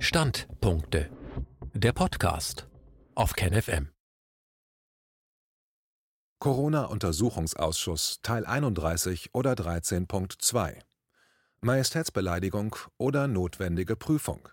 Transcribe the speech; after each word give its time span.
Standpunkte. 0.00 1.10
Der 1.74 1.92
Podcast 1.92 2.68
auf 3.16 3.32
KenFM. 3.32 3.88
Corona-Untersuchungsausschuss 6.38 8.20
Teil 8.22 8.46
31 8.46 9.30
oder 9.34 9.54
13.2 9.54 10.78
Majestätsbeleidigung 11.62 12.76
oder 12.96 13.26
notwendige 13.26 13.96
Prüfung. 13.96 14.48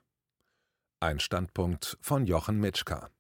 Ein 1.00 1.20
Standpunkt 1.20 2.00
von 2.02 2.26
Jochen 2.26 2.60
Mitschka. 2.60 3.12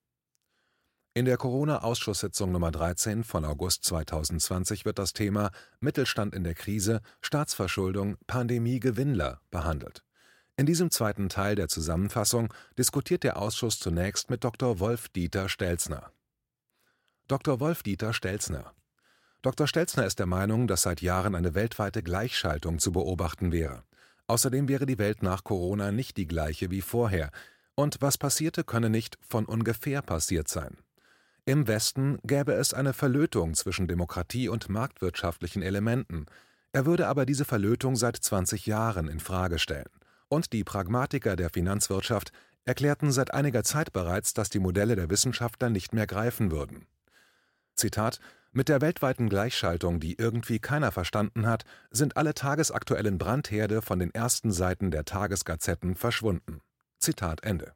In 1.13 1.25
der 1.25 1.37
Corona-Ausschusssitzung 1.37 2.51
Nummer 2.51 2.71
13 2.71 3.23
von 3.23 3.45
August 3.45 3.83
2020 3.83 4.83
wird 4.83 4.97
das 4.97 5.13
Thema 5.13 5.51
Mittelstand 5.79 6.33
in 6.33 6.43
der 6.43 6.55
Krise, 6.55 7.01
Staatsverschuldung, 7.21 8.17
Pandemie-Gewinnler 8.25 9.41
behandelt. 9.51 10.03
In 10.57 10.65
diesem 10.65 10.89
zweiten 10.89 11.27
Teil 11.27 11.55
der 11.55 11.67
Zusammenfassung 11.67 12.53
diskutiert 12.77 13.23
der 13.23 13.37
Ausschuss 13.37 13.77
zunächst 13.77 14.29
mit 14.29 14.45
Dr. 14.45 14.79
Wolf-Dieter 14.79 15.49
Stelzner. 15.49 16.11
Dr. 17.27 17.59
Wolf-Dieter 17.59 18.13
Stelzner 18.13 18.73
Dr. 19.41 19.67
Stelzner 19.67 20.05
ist 20.05 20.17
der 20.17 20.27
Meinung, 20.27 20.67
dass 20.67 20.83
seit 20.83 21.01
Jahren 21.01 21.35
eine 21.35 21.55
weltweite 21.55 22.01
Gleichschaltung 22.01 22.79
zu 22.79 22.93
beobachten 22.93 23.51
wäre. 23.51 23.83
Außerdem 24.27 24.69
wäre 24.69 24.85
die 24.85 24.97
Welt 24.97 25.23
nach 25.23 25.43
Corona 25.43 25.91
nicht 25.91 26.15
die 26.15 26.25
gleiche 26.25 26.71
wie 26.71 26.81
vorher, 26.81 27.31
und 27.75 27.97
was 27.99 28.17
passierte, 28.17 28.63
könne 28.63 28.89
nicht 28.89 29.17
von 29.27 29.45
ungefähr 29.45 30.01
passiert 30.01 30.47
sein. 30.47 30.77
Im 31.43 31.67
Westen 31.67 32.17
gäbe 32.23 32.53
es 32.53 32.73
eine 32.73 32.93
Verlötung 32.93 33.55
zwischen 33.55 33.89
Demokratie 33.89 34.47
und 34.47 34.69
marktwirtschaftlichen 34.69 35.61
Elementen. 35.61 36.27
Er 36.71 36.85
würde 36.85 37.07
aber 37.07 37.25
diese 37.25 37.43
Verlötung 37.43 37.97
seit 37.97 38.15
20 38.15 38.65
Jahren 38.65 39.09
in 39.09 39.19
Frage 39.19 39.59
stellen 39.59 39.89
und 40.27 40.53
die 40.53 40.63
Pragmatiker 40.63 41.35
der 41.35 41.49
Finanzwirtschaft 41.49 42.31
erklärten 42.65 43.11
seit 43.11 43.33
einiger 43.33 43.63
Zeit 43.63 43.93
bereits, 43.93 44.33
dass 44.33 44.49
die 44.49 44.59
Modelle 44.59 44.95
der 44.95 45.09
Wissenschaftler 45.09 45.69
nicht 45.69 45.93
mehr 45.93 46.07
greifen 46.07 46.51
würden. 46.51 46.87
Zitat 47.75 48.19
Mit 48.51 48.69
der 48.69 48.81
weltweiten 48.81 49.29
Gleichschaltung, 49.29 49.99
die 49.99 50.15
irgendwie 50.17 50.59
keiner 50.59 50.91
verstanden 50.91 51.45
hat, 51.45 51.63
sind 51.91 52.17
alle 52.17 52.33
tagesaktuellen 52.33 53.17
Brandherde 53.17 53.81
von 53.81 53.99
den 53.99 54.13
ersten 54.13 54.51
Seiten 54.51 54.91
der 54.91 55.05
Tagesgazetten 55.05 55.95
verschwunden. 55.95 56.61
Zitat 56.97 57.43
Ende. 57.43 57.73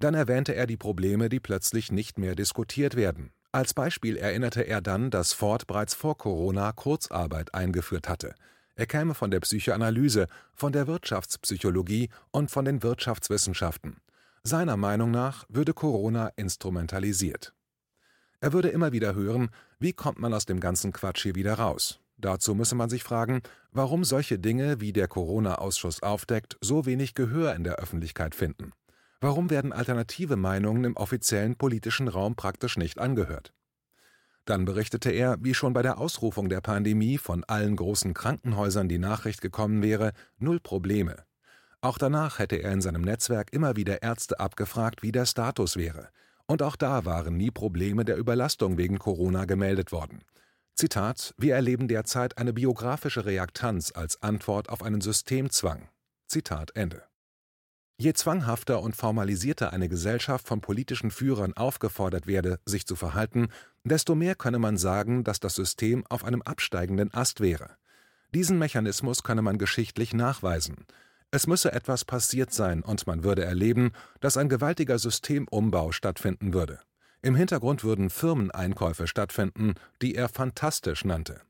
Dann 0.00 0.14
erwähnte 0.14 0.54
er 0.54 0.66
die 0.66 0.76
Probleme, 0.76 1.28
die 1.28 1.40
plötzlich 1.40 1.90
nicht 1.90 2.18
mehr 2.18 2.34
diskutiert 2.34 2.96
werden. 2.96 3.32
Als 3.52 3.72
Beispiel 3.72 4.16
erinnerte 4.16 4.62
er 4.62 4.80
dann, 4.80 5.10
dass 5.10 5.32
Ford 5.32 5.68
bereits 5.68 5.94
vor 5.94 6.18
Corona 6.18 6.72
Kurzarbeit 6.72 7.54
eingeführt 7.54 8.08
hatte. 8.08 8.34
Er 8.76 8.86
käme 8.86 9.14
von 9.14 9.30
der 9.30 9.40
Psychoanalyse, 9.40 10.26
von 10.54 10.72
der 10.72 10.86
Wirtschaftspsychologie 10.86 12.10
und 12.30 12.50
von 12.50 12.64
den 12.64 12.82
Wirtschaftswissenschaften. 12.82 13.98
Seiner 14.42 14.76
Meinung 14.76 15.10
nach 15.10 15.44
würde 15.48 15.72
Corona 15.72 16.28
instrumentalisiert. 16.36 17.54
Er 18.40 18.52
würde 18.52 18.68
immer 18.68 18.92
wieder 18.92 19.14
hören, 19.14 19.48
wie 19.78 19.92
kommt 19.92 20.18
man 20.18 20.34
aus 20.34 20.44
dem 20.44 20.60
ganzen 20.60 20.92
Quatsch 20.92 21.22
hier 21.22 21.34
wieder 21.34 21.54
raus? 21.54 22.00
Dazu 22.18 22.54
müsse 22.54 22.74
man 22.74 22.90
sich 22.90 23.02
fragen, 23.02 23.42
warum 23.72 24.04
solche 24.04 24.38
Dinge, 24.38 24.80
wie 24.80 24.92
der 24.92 25.08
Corona-Ausschuss 25.08 26.02
aufdeckt, 26.02 26.56
so 26.60 26.84
wenig 26.86 27.14
Gehör 27.14 27.54
in 27.54 27.64
der 27.64 27.76
Öffentlichkeit 27.76 28.34
finden. 28.34 28.72
Warum 29.20 29.50
werden 29.50 29.72
alternative 29.72 30.36
Meinungen 30.36 30.84
im 30.84 30.96
offiziellen 30.96 31.56
politischen 31.56 32.08
Raum 32.08 32.36
praktisch 32.36 32.76
nicht 32.76 32.98
angehört? 32.98 33.54
Dann 34.44 34.64
berichtete 34.64 35.10
er, 35.10 35.36
wie 35.40 35.54
schon 35.54 35.72
bei 35.72 35.82
der 35.82 35.98
Ausrufung 35.98 36.48
der 36.48 36.60
Pandemie 36.60 37.18
von 37.18 37.44
allen 37.44 37.76
großen 37.76 38.12
Krankenhäusern 38.12 38.88
die 38.88 38.98
Nachricht 38.98 39.40
gekommen 39.40 39.82
wäre, 39.82 40.12
null 40.38 40.60
Probleme. 40.60 41.24
Auch 41.80 41.98
danach 41.98 42.38
hätte 42.38 42.56
er 42.56 42.72
in 42.72 42.80
seinem 42.80 43.02
Netzwerk 43.02 43.52
immer 43.52 43.76
wieder 43.76 44.02
Ärzte 44.02 44.40
abgefragt, 44.40 45.02
wie 45.02 45.12
der 45.12 45.26
Status 45.26 45.76
wäre. 45.76 46.08
Und 46.46 46.62
auch 46.62 46.76
da 46.76 47.04
waren 47.04 47.36
nie 47.36 47.50
Probleme 47.50 48.04
der 48.04 48.16
Überlastung 48.16 48.76
wegen 48.76 48.98
Corona 48.98 49.46
gemeldet 49.46 49.92
worden. 49.92 50.22
Zitat: 50.74 51.34
Wir 51.38 51.54
erleben 51.54 51.88
derzeit 51.88 52.36
eine 52.36 52.52
biografische 52.52 53.24
Reaktanz 53.24 53.92
als 53.94 54.22
Antwort 54.22 54.68
auf 54.68 54.82
einen 54.82 55.00
Systemzwang. 55.00 55.88
Zitat 56.26 56.74
Ende. 56.74 57.02
Je 57.96 58.12
zwanghafter 58.12 58.82
und 58.82 58.96
formalisierter 58.96 59.72
eine 59.72 59.88
Gesellschaft 59.88 60.48
von 60.48 60.60
politischen 60.60 61.12
Führern 61.12 61.52
aufgefordert 61.52 62.26
werde, 62.26 62.58
sich 62.66 62.86
zu 62.86 62.96
verhalten, 62.96 63.48
desto 63.84 64.16
mehr 64.16 64.34
könne 64.34 64.58
man 64.58 64.76
sagen, 64.76 65.22
dass 65.22 65.38
das 65.38 65.54
System 65.54 66.04
auf 66.08 66.24
einem 66.24 66.42
absteigenden 66.42 67.14
Ast 67.14 67.40
wäre. 67.40 67.76
Diesen 68.34 68.58
Mechanismus 68.58 69.22
könne 69.22 69.42
man 69.42 69.58
geschichtlich 69.58 70.12
nachweisen. 70.12 70.86
Es 71.30 71.46
müsse 71.46 71.72
etwas 71.72 72.04
passiert 72.04 72.52
sein, 72.52 72.82
und 72.82 73.06
man 73.06 73.22
würde 73.22 73.44
erleben, 73.44 73.92
dass 74.20 74.36
ein 74.36 74.48
gewaltiger 74.48 74.98
Systemumbau 74.98 75.92
stattfinden 75.92 76.52
würde. 76.52 76.80
Im 77.22 77.36
Hintergrund 77.36 77.84
würden 77.84 78.10
Firmeneinkäufe 78.10 79.06
stattfinden, 79.06 79.74
die 80.02 80.16
er 80.16 80.28
fantastisch 80.28 81.04
nannte. 81.04 81.40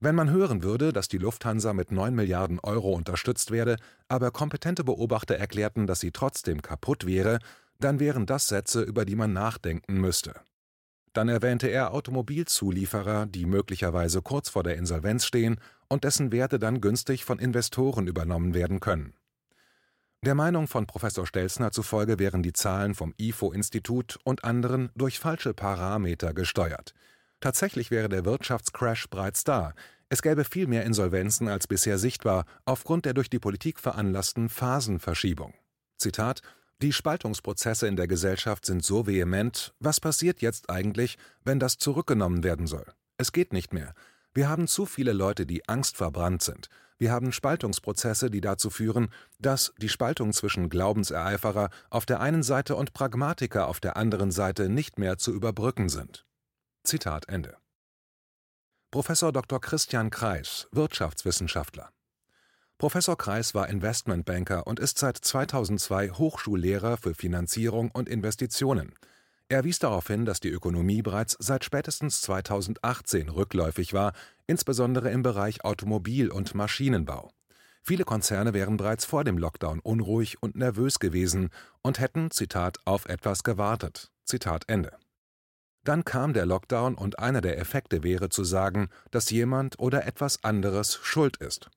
Wenn 0.00 0.14
man 0.14 0.30
hören 0.30 0.62
würde, 0.62 0.92
dass 0.92 1.08
die 1.08 1.18
Lufthansa 1.18 1.72
mit 1.72 1.90
9 1.90 2.14
Milliarden 2.14 2.60
Euro 2.60 2.92
unterstützt 2.92 3.50
werde, 3.50 3.76
aber 4.06 4.30
kompetente 4.30 4.84
Beobachter 4.84 5.36
erklärten, 5.36 5.88
dass 5.88 5.98
sie 5.98 6.12
trotzdem 6.12 6.62
kaputt 6.62 7.04
wäre, 7.04 7.40
dann 7.80 7.98
wären 7.98 8.24
das 8.24 8.46
Sätze, 8.46 8.82
über 8.82 9.04
die 9.04 9.16
man 9.16 9.32
nachdenken 9.32 10.00
müsste. 10.00 10.34
Dann 11.14 11.28
erwähnte 11.28 11.66
er 11.66 11.92
Automobilzulieferer, 11.94 13.26
die 13.26 13.44
möglicherweise 13.44 14.22
kurz 14.22 14.48
vor 14.48 14.62
der 14.62 14.76
Insolvenz 14.76 15.24
stehen 15.24 15.58
und 15.88 16.04
dessen 16.04 16.30
Werte 16.30 16.60
dann 16.60 16.80
günstig 16.80 17.24
von 17.24 17.40
Investoren 17.40 18.06
übernommen 18.06 18.54
werden 18.54 18.78
können. 18.78 19.14
Der 20.24 20.36
Meinung 20.36 20.68
von 20.68 20.86
Professor 20.86 21.26
Stelzner 21.26 21.72
zufolge 21.72 22.20
wären 22.20 22.44
die 22.44 22.52
Zahlen 22.52 22.94
vom 22.94 23.14
IFO-Institut 23.18 24.18
und 24.22 24.44
anderen 24.44 24.90
durch 24.94 25.18
falsche 25.18 25.54
Parameter 25.54 26.34
gesteuert. 26.34 26.94
Tatsächlich 27.40 27.90
wäre 27.90 28.08
der 28.08 28.24
Wirtschaftscrash 28.24 29.08
bereits 29.08 29.44
da. 29.44 29.74
Es 30.08 30.22
gäbe 30.22 30.44
viel 30.44 30.66
mehr 30.66 30.84
Insolvenzen 30.84 31.48
als 31.48 31.66
bisher 31.66 31.98
sichtbar, 31.98 32.46
aufgrund 32.64 33.04
der 33.04 33.14
durch 33.14 33.30
die 33.30 33.38
Politik 33.38 33.78
veranlassten 33.78 34.48
Phasenverschiebung. 34.48 35.54
Zitat 35.98 36.42
Die 36.80 36.92
Spaltungsprozesse 36.92 37.86
in 37.86 37.96
der 37.96 38.08
Gesellschaft 38.08 38.64
sind 38.64 38.84
so 38.84 39.06
vehement, 39.06 39.74
was 39.80 40.00
passiert 40.00 40.40
jetzt 40.40 40.70
eigentlich, 40.70 41.18
wenn 41.44 41.60
das 41.60 41.76
zurückgenommen 41.76 42.42
werden 42.42 42.66
soll? 42.66 42.86
Es 43.18 43.32
geht 43.32 43.52
nicht 43.52 43.72
mehr. 43.72 43.94
Wir 44.32 44.48
haben 44.48 44.66
zu 44.66 44.86
viele 44.86 45.12
Leute, 45.12 45.46
die 45.46 45.68
angstverbrannt 45.68 46.42
sind. 46.42 46.68
Wir 46.98 47.12
haben 47.12 47.32
Spaltungsprozesse, 47.32 48.30
die 48.30 48.40
dazu 48.40 48.70
führen, 48.70 49.08
dass 49.38 49.72
die 49.78 49.88
Spaltung 49.88 50.32
zwischen 50.32 50.68
Glaubensereiferer 50.68 51.70
auf 51.90 52.06
der 52.06 52.20
einen 52.20 52.42
Seite 52.42 52.74
und 52.76 52.92
Pragmatiker 52.92 53.68
auf 53.68 53.78
der 53.78 53.96
anderen 53.96 54.32
Seite 54.32 54.68
nicht 54.68 54.98
mehr 54.98 55.18
zu 55.18 55.32
überbrücken 55.32 55.88
sind. 55.88 56.24
Zitat 56.88 57.28
Ende. 57.28 57.54
Professor 58.90 59.30
Dr. 59.30 59.60
Christian 59.60 60.08
Kreis, 60.08 60.68
Wirtschaftswissenschaftler. 60.72 61.90
Professor 62.78 63.18
Kreis 63.18 63.54
war 63.54 63.68
Investmentbanker 63.68 64.66
und 64.66 64.80
ist 64.80 64.96
seit 64.96 65.18
2002 65.18 66.12
Hochschullehrer 66.12 66.96
für 66.96 67.14
Finanzierung 67.14 67.90
und 67.90 68.08
Investitionen. 68.08 68.94
Er 69.50 69.64
wies 69.64 69.80
darauf 69.80 70.06
hin, 70.06 70.24
dass 70.24 70.40
die 70.40 70.48
Ökonomie 70.48 71.02
bereits 71.02 71.36
seit 71.38 71.62
spätestens 71.62 72.22
2018 72.22 73.28
rückläufig 73.28 73.92
war, 73.92 74.14
insbesondere 74.46 75.10
im 75.10 75.22
Bereich 75.22 75.66
Automobil- 75.66 76.30
und 76.30 76.54
Maschinenbau. 76.54 77.30
Viele 77.82 78.04
Konzerne 78.04 78.54
wären 78.54 78.78
bereits 78.78 79.04
vor 79.04 79.24
dem 79.24 79.36
Lockdown 79.36 79.80
unruhig 79.80 80.42
und 80.42 80.56
nervös 80.56 81.00
gewesen 81.00 81.50
und 81.82 82.00
hätten, 82.00 82.30
Zitat, 82.30 82.78
auf 82.86 83.04
etwas 83.04 83.42
gewartet. 83.42 84.10
Zitat 84.24 84.64
Ende. 84.68 84.96
Dann 85.84 86.04
kam 86.04 86.32
der 86.32 86.46
Lockdown 86.46 86.94
und 86.94 87.18
einer 87.18 87.40
der 87.40 87.58
Effekte 87.58 88.02
wäre 88.02 88.28
zu 88.28 88.44
sagen, 88.44 88.88
dass 89.10 89.30
jemand 89.30 89.78
oder 89.78 90.06
etwas 90.06 90.44
anderes 90.44 90.96
schuld 91.02 91.36
ist. 91.38 91.70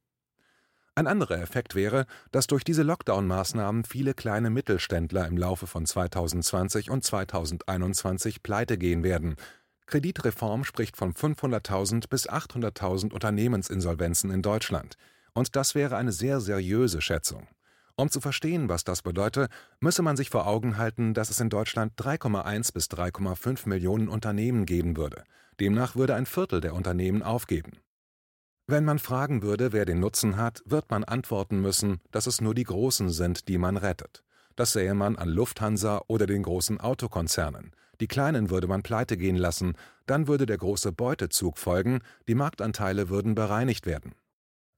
Ein 0.94 1.08
anderer 1.08 1.40
Effekt 1.40 1.74
wäre, 1.74 2.06
dass 2.32 2.48
durch 2.48 2.66
diese 2.66 2.84
Lockdown-Maßnahmen 2.84 3.86
viele 3.86 4.14
kleine 4.14 4.50
Mittelständler 4.50 5.26
im 5.26 5.38
Laufe 5.38 5.66
von 5.66 5.86
2020 5.86 6.90
und 6.90 7.04
2021 7.04 8.44
pleite 8.44 8.78
gehen 8.78 9.02
werden. 9.04 9.36
Kreditreform 9.86 10.66
spricht 10.66 10.98
von 10.98 11.14
500.000 11.14 12.10
bis 12.10 12.30
800.000 12.30 13.14
Unternehmensinsolvenzen 13.14 14.32
in 14.32 14.42
Deutschland. 14.42 14.98
Und 15.34 15.56
das 15.56 15.76
wäre 15.76 15.96
eine 15.96 16.12
sehr 16.12 16.42
seriöse 16.42 17.02
Schätzung. 17.02 17.48
Um 17.96 18.10
zu 18.10 18.22
verstehen, 18.22 18.70
was 18.70 18.84
das 18.84 19.02
bedeutet, 19.02 19.52
müsse 19.80 20.02
man 20.02 20.18
sich 20.18 20.30
vor 20.30 20.48
Augen 20.48 20.78
halten, 20.78 21.14
dass 21.14 21.30
es 21.30 21.40
in 21.40 21.50
Deutschland 21.50 21.94
3,1 21.98 22.74
bis 22.74 22.86
3,5 22.88 23.68
Millionen 23.68 24.08
Unternehmen 24.08 24.66
geben 24.66 24.98
würde. 24.98 25.24
Demnach 25.60 25.96
würde 25.96 26.16
ein 26.16 26.26
Viertel 26.26 26.62
der 26.62 26.74
Unternehmen 26.74 27.22
aufgeben. 27.24 27.74
Wenn 28.68 28.86
man 28.86 29.00
fragen 29.00 29.42
würde, 29.42 29.74
wer 29.74 29.86
den 29.86 30.00
Nutzen 30.00 30.38
hat, 30.38 30.62
wird 30.66 30.90
man 30.90 31.04
antworten 31.04 31.60
müssen, 31.60 32.00
dass 32.12 32.26
es 32.26 32.42
nur 32.42 32.56
die 32.56 32.64
Großen 32.64 33.10
sind, 33.10 33.48
die 33.48 33.58
man 33.58 33.78
rettet. 33.78 34.24
Das 34.56 34.74
sähe 34.74 34.94
man 34.94 35.18
an 35.18 35.30
Lufthansa 35.30 36.02
oder 36.08 36.26
den 36.26 36.44
großen 36.44 36.80
Autokonzernen. 36.80 37.76
Die 38.00 38.08
Kleinen 38.08 38.50
würde 38.50 38.68
man 38.68 38.82
pleite 38.82 39.18
gehen 39.18 39.36
lassen, 39.36 39.76
dann 40.06 40.28
würde 40.28 40.46
der 40.46 40.58
große 40.58 40.92
Beutezug 40.92 41.58
folgen, 41.58 42.00
die 42.28 42.36
Marktanteile 42.36 43.10
würden 43.10 43.36
bereinigt 43.36 43.86
werden. 43.86 44.16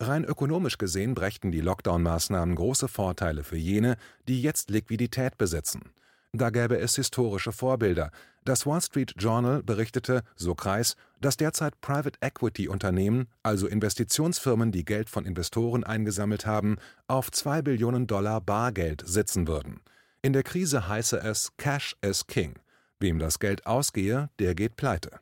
Rein 0.07 0.23
ökonomisch 0.23 0.77
gesehen 0.77 1.13
brächten 1.15 1.51
die 1.51 1.61
Lockdown-Maßnahmen 1.61 2.55
große 2.55 2.87
Vorteile 2.87 3.43
für 3.43 3.57
jene, 3.57 3.97
die 4.27 4.41
jetzt 4.41 4.69
Liquidität 4.69 5.37
besitzen. 5.37 5.91
Da 6.31 6.49
gäbe 6.49 6.79
es 6.79 6.95
historische 6.95 7.51
Vorbilder. 7.51 8.09
Das 8.43 8.65
Wall 8.65 8.81
Street 8.81 9.13
Journal 9.17 9.61
berichtete, 9.61 10.23
so 10.35 10.55
Kreis, 10.55 10.95
dass 11.21 11.37
derzeit 11.37 11.79
Private 11.79 12.17
Equity 12.21 12.67
Unternehmen, 12.67 13.27
also 13.43 13.67
Investitionsfirmen, 13.67 14.71
die 14.71 14.83
Geld 14.83 15.09
von 15.09 15.25
Investoren 15.25 15.83
eingesammelt 15.83 16.45
haben, 16.45 16.77
auf 17.07 17.31
2 17.31 17.61
Billionen 17.61 18.07
Dollar 18.07 18.41
Bargeld 18.41 19.03
sitzen 19.05 19.47
würden. 19.47 19.81
In 20.23 20.33
der 20.33 20.43
Krise 20.43 20.87
heiße 20.87 21.21
es 21.21 21.51
Cash 21.57 21.95
is 22.01 22.25
King. 22.25 22.55
Wem 22.99 23.19
das 23.19 23.39
Geld 23.39 23.67
ausgehe, 23.67 24.29
der 24.39 24.55
geht 24.55 24.75
pleite. 24.75 25.19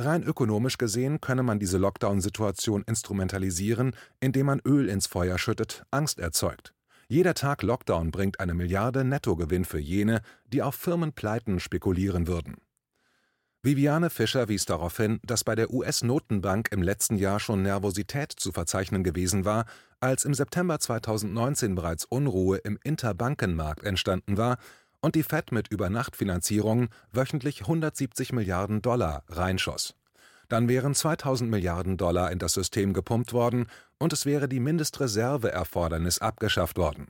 Rein 0.00 0.22
ökonomisch 0.22 0.78
gesehen 0.78 1.20
könne 1.20 1.42
man 1.42 1.58
diese 1.58 1.76
Lockdown-Situation 1.76 2.84
instrumentalisieren, 2.86 3.96
indem 4.20 4.46
man 4.46 4.60
Öl 4.64 4.88
ins 4.88 5.08
Feuer 5.08 5.38
schüttet, 5.38 5.82
Angst 5.90 6.20
erzeugt. 6.20 6.72
Jeder 7.08 7.34
Tag 7.34 7.62
Lockdown 7.62 8.12
bringt 8.12 8.38
eine 8.38 8.54
Milliarde 8.54 9.02
Nettogewinn 9.02 9.64
für 9.64 9.80
jene, 9.80 10.20
die 10.46 10.62
auf 10.62 10.76
Firmenpleiten 10.76 11.58
spekulieren 11.58 12.28
würden. 12.28 12.58
Viviane 13.60 14.08
Fischer 14.08 14.48
wies 14.48 14.66
darauf 14.66 14.96
hin, 14.98 15.18
dass 15.24 15.42
bei 15.42 15.56
der 15.56 15.72
US-Notenbank 15.72 16.68
im 16.70 16.80
letzten 16.80 17.16
Jahr 17.16 17.40
schon 17.40 17.62
Nervosität 17.62 18.30
zu 18.30 18.52
verzeichnen 18.52 19.02
gewesen 19.02 19.44
war, 19.44 19.64
als 19.98 20.24
im 20.24 20.32
September 20.32 20.78
2019 20.78 21.74
bereits 21.74 22.04
Unruhe 22.04 22.58
im 22.58 22.78
Interbankenmarkt 22.84 23.82
entstanden 23.82 24.36
war 24.36 24.58
und 25.00 25.14
die 25.14 25.22
Fed 25.22 25.52
mit 25.52 25.68
Übernachtfinanzierungen 25.68 26.88
wöchentlich 27.12 27.62
170 27.62 28.32
Milliarden 28.32 28.82
Dollar 28.82 29.24
reinschoss. 29.28 29.94
Dann 30.48 30.68
wären 30.68 30.94
2000 30.94 31.50
Milliarden 31.50 31.96
Dollar 31.96 32.32
in 32.32 32.38
das 32.38 32.54
System 32.54 32.92
gepumpt 32.92 33.32
worden 33.32 33.66
und 33.98 34.12
es 34.12 34.26
wäre 34.26 34.48
die 34.48 34.60
Mindestreserveerfordernis 34.60 36.20
abgeschafft 36.20 36.78
worden. 36.78 37.08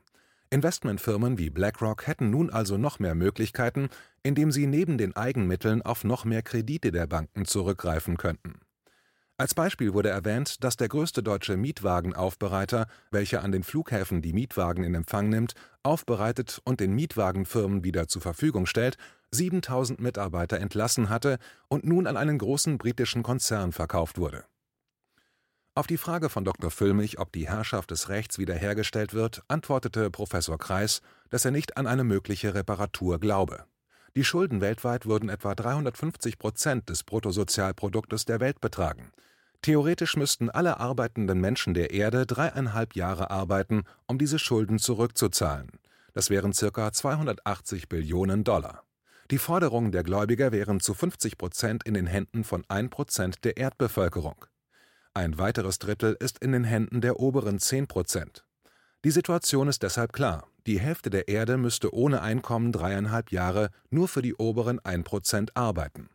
Investmentfirmen 0.51 1.39
wie 1.39 1.51
BlackRock 1.51 2.07
hätten 2.07 2.31
nun 2.31 2.51
also 2.51 2.79
noch 2.79 2.99
mehr 2.99 3.15
Möglichkeiten, 3.15 3.91
indem 4.23 4.51
sie 4.51 4.67
neben 4.67 4.99
den 4.99 5.15
Eigenmitteln 5.15 5.83
auf 5.83 6.05
noch 6.05 6.25
mehr 6.25 6.43
Kredite 6.43 6.91
der 6.91 7.07
Banken 7.07 7.45
zurückgreifen 7.45 8.17
könnten 8.17 8.61
als 9.39 9.55
Beispiel 9.55 9.95
wurde 9.95 10.09
erwähnt, 10.09 10.65
dass 10.65 10.77
der 10.77 10.89
größte 10.89 11.23
deutsche 11.23 11.57
Mietwagenaufbereiter, 11.57 12.89
welcher 13.13 13.45
an 13.45 13.53
den 13.53 13.63
Flughäfen 13.63 14.21
die 14.21 14.33
Mietwagen 14.33 14.83
in 14.83 14.97
Empfang 14.97 15.29
nimmt, 15.29 15.55
aufbereitet 15.85 16.61
und 16.65 16.81
den 16.81 16.93
Mietwagenfirmen 16.93 17.85
wieder 17.85 18.09
zur 18.09 18.21
Verfügung 18.21 18.67
stellt, 18.67 18.97
7000 19.31 20.01
Mitarbeiter 20.01 20.59
entlassen 20.59 21.09
hatte 21.09 21.39
und 21.69 21.85
nun 21.85 22.09
an 22.09 22.17
einen 22.17 22.39
großen 22.39 22.79
britischen 22.79 23.23
Konzern 23.23 23.71
verkauft 23.71 24.19
wurde. 24.19 24.45
Auf 25.77 25.87
die 25.87 25.99
Frage 25.99 26.31
von 26.31 26.45
Dr. 26.45 26.73
Füllmich, 26.73 27.21
ob 27.21 27.31
die 27.31 27.49
Herrschaft 27.49 27.93
des 27.93 28.09
Rechts 28.09 28.39
wiederhergestellt 28.39 29.15
wird, 29.15 29.45
antwortete 29.47 30.11
Professor 30.11 30.59
Kreis, 30.59 31.01
dass 31.31 31.45
er 31.45 31.53
nicht 31.53 31.77
an 31.77 31.87
eine 31.87 32.03
mögliche 32.03 32.55
Reparatur 32.55 33.21
glaube. 33.21 33.67
Die 34.17 34.25
Schulden 34.25 34.61
weltweit 34.61 35.07
würden 35.07 35.29
etwa 35.29 35.55
350 35.55 36.39
Prozent 36.39 36.89
des 36.89 37.05
Bruttosozialproduktes 37.05 38.25
der 38.25 38.41
Welt 38.41 38.61
betragen. 38.61 39.13
Theoretisch 39.63 40.17
müssten 40.17 40.51
alle 40.51 40.79
arbeitenden 40.79 41.41
Menschen 41.41 41.75
der 41.75 41.91
Erde 41.91 42.27
dreieinhalb 42.27 42.95
Jahre 42.95 43.31
arbeiten, 43.31 43.83
um 44.07 44.19
diese 44.19 44.39
Schulden 44.39 44.79
zurückzuzahlen. 44.79 45.71
Das 46.15 46.31
wären 46.31 46.53
ca. 46.53 46.93
280 46.93 47.89
Billionen 47.89 48.45
Dollar. 48.45 48.85
Die 49.31 49.39
Forderungen 49.39 49.93
der 49.93 50.05
Gläubiger 50.05 50.53
wären 50.53 50.81
zu 50.81 50.95
50 50.95 51.37
Prozent 51.37 51.85
in 51.85 51.95
den 51.95 52.07
Händen 52.07 52.45
von 52.45 52.65
1 52.69 52.89
Prozent 52.89 53.45
der 53.45 53.59
Erdbevölkerung. 53.59 54.47
Ein 55.13 55.39
weiteres 55.39 55.79
Drittel 55.79 56.17
ist 56.19 56.39
in 56.39 56.53
den 56.53 56.65
Händen 56.65 57.03
der 57.03 57.21
oberen 57.21 57.59
10 57.59 57.89
Prozent. 57.89 58.47
Die 59.05 59.11
Situation 59.11 59.69
ist 59.69 59.83
deshalb 59.83 60.13
klar. 60.13 60.49
Die 60.67 60.81
Hälfte 60.81 61.11
der 61.11 61.29
Erde 61.29 61.57
müsste 61.57 61.95
ohne 61.95 62.23
Einkommen 62.23 62.73
dreieinhalb 62.73 63.31
Jahre 63.31 63.71
nur 63.91 64.09
für 64.09 64.23
die 64.23 64.35
oberen 64.35 64.79
1 64.85 65.05
Prozent 65.05 65.57
arbeiten. 65.57 66.09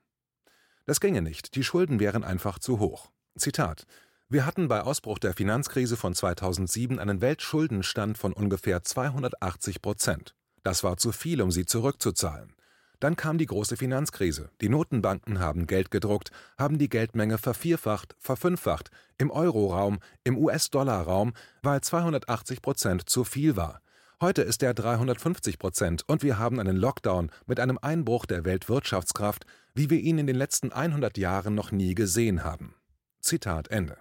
Das 0.86 1.00
ginge 1.00 1.22
nicht, 1.22 1.56
die 1.56 1.64
Schulden 1.64 2.00
wären 2.00 2.24
einfach 2.24 2.60
zu 2.60 2.80
hoch. 2.80 3.13
Zitat 3.36 3.88
Wir 4.30 4.46
hatten 4.46 4.68
bei 4.68 4.82
Ausbruch 4.82 5.18
der 5.18 5.34
Finanzkrise 5.34 5.98
von 5.98 6.14
2007 6.14 7.00
einen 7.00 7.20
Weltschuldenstand 7.20 8.16
von 8.18 8.32
ungefähr 8.32 8.84
280 8.84 9.82
Prozent. 9.82 10.36
Das 10.62 10.84
war 10.84 10.98
zu 10.98 11.12
viel, 11.12 11.42
um 11.42 11.50
sie 11.50 11.66
zurückzuzahlen. 11.66 12.54
Dann 13.00 13.16
kam 13.16 13.40
die 13.40 13.48
große 13.48 13.76
Finanzkrise. 13.76 14.50
Die 14.62 14.70
Notenbanken 14.70 15.40
haben 15.40 15.66
Geld 15.66 15.90
gedruckt, 15.90 16.32
haben 16.60 16.78
die 16.78 16.90
Geldmenge 16.90 17.40
vervierfacht, 17.40 18.16
verfünffacht, 18.20 18.92
im 19.18 19.32
Euroraum, 19.32 19.98
im 20.24 20.38
US-Dollar-Raum, 20.38 21.34
weil 21.64 21.82
280 21.82 22.62
Prozent 22.62 23.10
zu 23.10 23.24
viel 23.24 23.58
war. 23.58 23.82
Heute 24.22 24.44
ist 24.44 24.62
er 24.62 24.76
350 24.76 25.58
Prozent 25.58 26.04
und 26.08 26.22
wir 26.22 26.38
haben 26.38 26.60
einen 26.60 26.78
Lockdown 26.78 27.32
mit 27.48 27.60
einem 27.60 27.80
Einbruch 27.82 28.28
der 28.28 28.46
Weltwirtschaftskraft, 28.46 29.46
wie 29.74 29.90
wir 29.90 30.00
ihn 30.00 30.20
in 30.20 30.28
den 30.28 30.36
letzten 30.36 30.72
100 30.72 31.18
Jahren 31.18 31.56
noch 31.56 31.72
nie 31.72 31.96
gesehen 31.96 32.44
haben. 32.44 32.76
Zitat 33.24 33.70
Ende. 33.70 33.98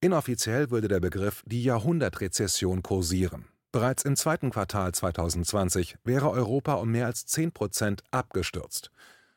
Inoffiziell 0.00 0.70
würde 0.70 0.88
der 0.88 0.98
Begriff 0.98 1.44
die 1.46 1.62
Jahrhundertrezession 1.62 2.82
kursieren. 2.82 3.46
Bereits 3.70 4.02
im 4.02 4.16
zweiten 4.16 4.50
Quartal 4.50 4.92
2020 4.92 5.96
wäre 6.02 6.30
Europa 6.30 6.74
um 6.74 6.90
mehr 6.90 7.06
als 7.06 7.26
10 7.26 7.52
Prozent 7.52 8.02
abgestürzt. 8.10 8.90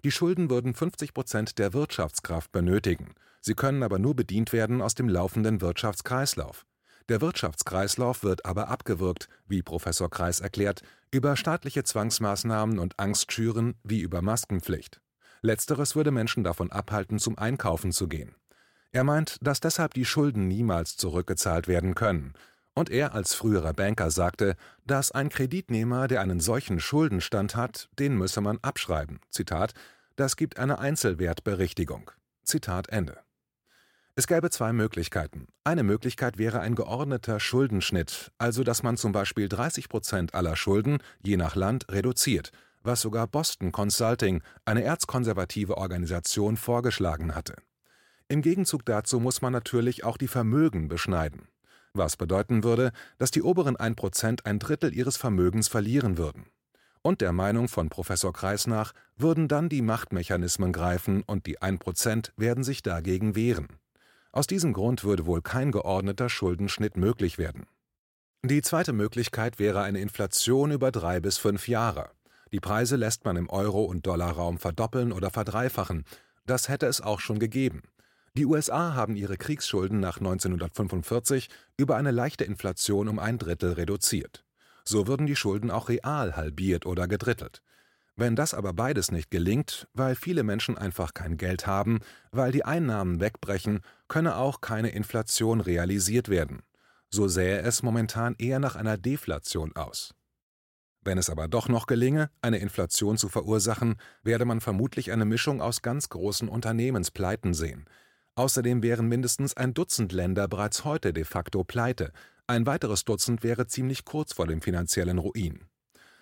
Die 0.03 0.09
Schulden 0.09 0.49
würden 0.49 0.73
50 0.73 1.13
Prozent 1.13 1.59
der 1.59 1.73
Wirtschaftskraft 1.73 2.51
benötigen. 2.51 3.13
Sie 3.39 3.53
können 3.53 3.83
aber 3.83 3.99
nur 3.99 4.15
bedient 4.15 4.51
werden 4.51 4.81
aus 4.81 4.95
dem 4.95 5.09
laufenden 5.09 5.61
Wirtschaftskreislauf. 5.61 6.65
Der 7.07 7.21
Wirtschaftskreislauf 7.21 8.23
wird 8.23 8.45
aber 8.45 8.67
abgewürgt, 8.67 9.29
wie 9.47 9.61
Professor 9.61 10.09
Kreis 10.09 10.39
erklärt, 10.39 10.81
über 11.11 11.35
staatliche 11.35 11.83
Zwangsmaßnahmen 11.83 12.79
und 12.79 12.99
Angstschüren 12.99 13.75
wie 13.83 14.01
über 14.01 14.23
Maskenpflicht. 14.23 15.01
Letzteres 15.43 15.95
würde 15.95 16.09
Menschen 16.09 16.43
davon 16.43 16.71
abhalten, 16.71 17.19
zum 17.19 17.37
Einkaufen 17.37 17.91
zu 17.91 18.07
gehen. 18.07 18.35
Er 18.91 19.03
meint, 19.03 19.37
dass 19.41 19.59
deshalb 19.59 19.93
die 19.93 20.05
Schulden 20.05 20.47
niemals 20.47 20.97
zurückgezahlt 20.97 21.67
werden 21.67 21.95
können. 21.95 22.33
Und 22.73 22.89
er 22.89 23.13
als 23.13 23.33
früherer 23.33 23.73
Banker 23.73 24.11
sagte, 24.11 24.55
dass 24.85 25.11
ein 25.11 25.29
Kreditnehmer, 25.29 26.07
der 26.07 26.21
einen 26.21 26.39
solchen 26.39 26.79
Schuldenstand 26.79 27.55
hat, 27.55 27.89
den 27.97 28.15
müsse 28.15 28.39
man 28.39 28.59
abschreiben. 28.61 29.19
Zitat, 29.29 29.73
das 30.15 30.35
gibt 30.35 30.57
eine 30.57 30.79
Einzelwertberichtigung. 30.79 32.11
Zitat 32.43 32.89
Ende. 32.89 33.17
Es 34.15 34.25
gäbe 34.25 34.49
zwei 34.49 34.73
Möglichkeiten. 34.73 35.47
Eine 35.63 35.83
Möglichkeit 35.83 36.39
wäre 36.39 36.59
ein 36.59 36.73
geordneter 36.73 37.39
Schuldenschnitt, 37.39 38.31
also 38.39 38.63
dass 38.63 38.81
man 38.81 38.97
zum 38.97 39.11
Beispiel 39.11 39.47
30 39.47 39.89
Prozent 39.89 40.33
aller 40.33 40.55
Schulden 40.55 40.97
je 41.21 41.37
nach 41.37 41.55
Land 41.55 41.85
reduziert, 41.91 42.51
was 42.81 43.01
sogar 43.01 43.27
Boston 43.27 43.71
Consulting, 43.71 44.41
eine 44.65 44.83
erzkonservative 44.83 45.77
Organisation, 45.77 46.57
vorgeschlagen 46.57 47.35
hatte. 47.35 47.57
Im 48.29 48.41
Gegenzug 48.41 48.83
dazu 48.85 49.19
muss 49.21 49.41
man 49.41 49.53
natürlich 49.53 50.03
auch 50.03 50.17
die 50.17 50.27
Vermögen 50.27 50.89
beschneiden. 50.89 51.47
Was 51.93 52.17
bedeuten 52.17 52.63
würde, 52.63 52.91
dass 53.17 53.31
die 53.31 53.41
oberen 53.41 53.77
1% 53.77 54.45
ein 54.45 54.59
Drittel 54.59 54.93
ihres 54.93 55.15
Vermögens 55.15 55.69
verlieren 55.69 56.17
würden. 56.17 56.45
Und 57.01 57.21
der 57.21 57.31
Meinung 57.31 57.69
von 57.69 57.87
Professor 57.87 58.33
Kreis 58.33 58.67
nach 58.67 58.91
würden 59.15 59.47
dann 59.47 59.69
die 59.69 59.81
Machtmechanismen 59.81 60.73
greifen 60.73 61.23
und 61.23 61.45
die 61.45 61.59
1% 61.59 62.31
werden 62.35 62.65
sich 62.65 62.83
dagegen 62.83 63.35
wehren. 63.35 63.67
Aus 64.33 64.45
diesem 64.45 64.73
Grund 64.73 65.05
würde 65.05 65.25
wohl 65.25 65.41
kein 65.41 65.71
geordneter 65.71 66.27
Schuldenschnitt 66.27 66.97
möglich 66.97 67.37
werden. 67.37 67.65
Die 68.43 68.61
zweite 68.61 68.91
Möglichkeit 68.91 69.57
wäre 69.57 69.81
eine 69.81 70.01
Inflation 70.01 70.71
über 70.71 70.91
drei 70.91 71.21
bis 71.21 71.37
fünf 71.37 71.67
Jahre. 71.69 72.11
Die 72.51 72.59
Preise 72.59 72.97
lässt 72.97 73.23
man 73.23 73.37
im 73.37 73.49
Euro- 73.49 73.85
und 73.85 74.05
Dollarraum 74.05 74.57
verdoppeln 74.57 75.11
oder 75.13 75.31
verdreifachen. 75.31 76.03
Das 76.45 76.67
hätte 76.67 76.87
es 76.87 77.01
auch 77.01 77.19
schon 77.19 77.39
gegeben. 77.39 77.83
Die 78.37 78.45
USA 78.45 78.93
haben 78.93 79.15
ihre 79.15 79.35
Kriegsschulden 79.35 79.99
nach 79.99 80.17
1945 80.17 81.49
über 81.75 81.95
eine 81.95 82.11
leichte 82.11 82.43
Inflation 82.43 83.07
um 83.07 83.17
ein 83.17 83.39
Drittel 83.39 83.73
reduziert. 83.73 84.45
So 84.85 85.07
würden 85.07 85.25
die 85.25 85.35
Schulden 85.35 85.71
auch 85.71 85.89
real 85.89 86.35
halbiert 86.35 86.85
oder 86.85 87.07
gedrittelt. 87.07 87.63
Wenn 88.15 88.35
das 88.35 88.53
aber 88.53 88.73
beides 88.73 89.11
nicht 89.11 89.31
gelingt, 89.31 89.87
weil 89.95 90.13
viele 90.13 90.43
Menschen 90.43 90.77
einfach 90.77 91.15
kein 91.15 91.37
Geld 91.37 91.65
haben, 91.65 92.01
weil 92.29 92.51
die 92.51 92.63
Einnahmen 92.63 93.19
wegbrechen, 93.19 93.79
könne 94.07 94.35
auch 94.35 94.61
keine 94.61 94.89
Inflation 94.89 95.59
realisiert 95.59 96.29
werden. 96.29 96.61
So 97.09 97.27
sähe 97.27 97.61
es 97.61 97.81
momentan 97.81 98.35
eher 98.37 98.59
nach 98.59 98.75
einer 98.75 98.99
Deflation 98.99 99.75
aus. 99.75 100.13
Wenn 101.01 101.17
es 101.17 101.31
aber 101.31 101.47
doch 101.47 101.69
noch 101.69 101.87
gelinge, 101.87 102.29
eine 102.43 102.59
Inflation 102.59 103.17
zu 103.17 103.29
verursachen, 103.29 103.95
werde 104.21 104.45
man 104.45 104.61
vermutlich 104.61 105.11
eine 105.11 105.25
Mischung 105.25 105.59
aus 105.59 105.81
ganz 105.81 106.09
großen 106.09 106.47
Unternehmenspleiten 106.49 107.55
sehen, 107.55 107.85
Außerdem 108.37 108.83
wären 108.83 109.07
mindestens 109.07 109.57
ein 109.57 109.73
Dutzend 109.73 110.11
Länder 110.11 110.47
bereits 110.47 110.85
heute 110.85 111.11
de 111.11 111.23
facto 111.23 111.63
pleite, 111.63 112.11
ein 112.45 112.67
weiteres 112.67 113.03
Dutzend 113.03 113.41
wäre 113.41 113.65
ziemlich 113.65 114.05
kurz 114.05 114.33
vor 114.33 114.45
dem 114.45 114.61
finanziellen 114.61 115.17
Ruin. 115.17 115.65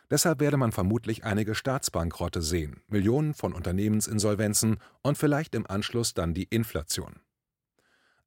Deshalb 0.10 0.40
werde 0.40 0.56
man 0.56 0.72
vermutlich 0.72 1.26
einige 1.26 1.56
Staatsbankrotte 1.56 2.42
sehen, 2.42 2.82
Millionen 2.88 3.34
von 3.34 3.52
Unternehmensinsolvenzen 3.52 4.78
und 5.02 5.18
vielleicht 5.18 5.56
im 5.56 5.68
Anschluss 5.68 6.14
dann 6.14 6.34
die 6.34 6.46
Inflation. 6.46 7.20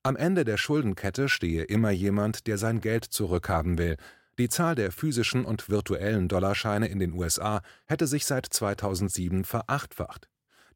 Am 0.02 0.16
Ende 0.16 0.44
der 0.44 0.58
Schuldenkette 0.58 1.30
stehe 1.30 1.62
immer 1.62 1.90
jemand, 1.90 2.46
der 2.46 2.58
sein 2.58 2.82
Geld 2.82 3.06
zurückhaben 3.06 3.78
will. 3.78 3.96
Die 4.38 4.50
Zahl 4.50 4.74
der 4.74 4.92
physischen 4.92 5.46
und 5.46 5.70
virtuellen 5.70 6.28
Dollarscheine 6.28 6.88
in 6.88 6.98
den 6.98 7.14
USA 7.14 7.62
hätte 7.86 8.06
sich 8.06 8.26
seit 8.26 8.44
2007 8.52 9.44
verachtfacht. 9.44 10.28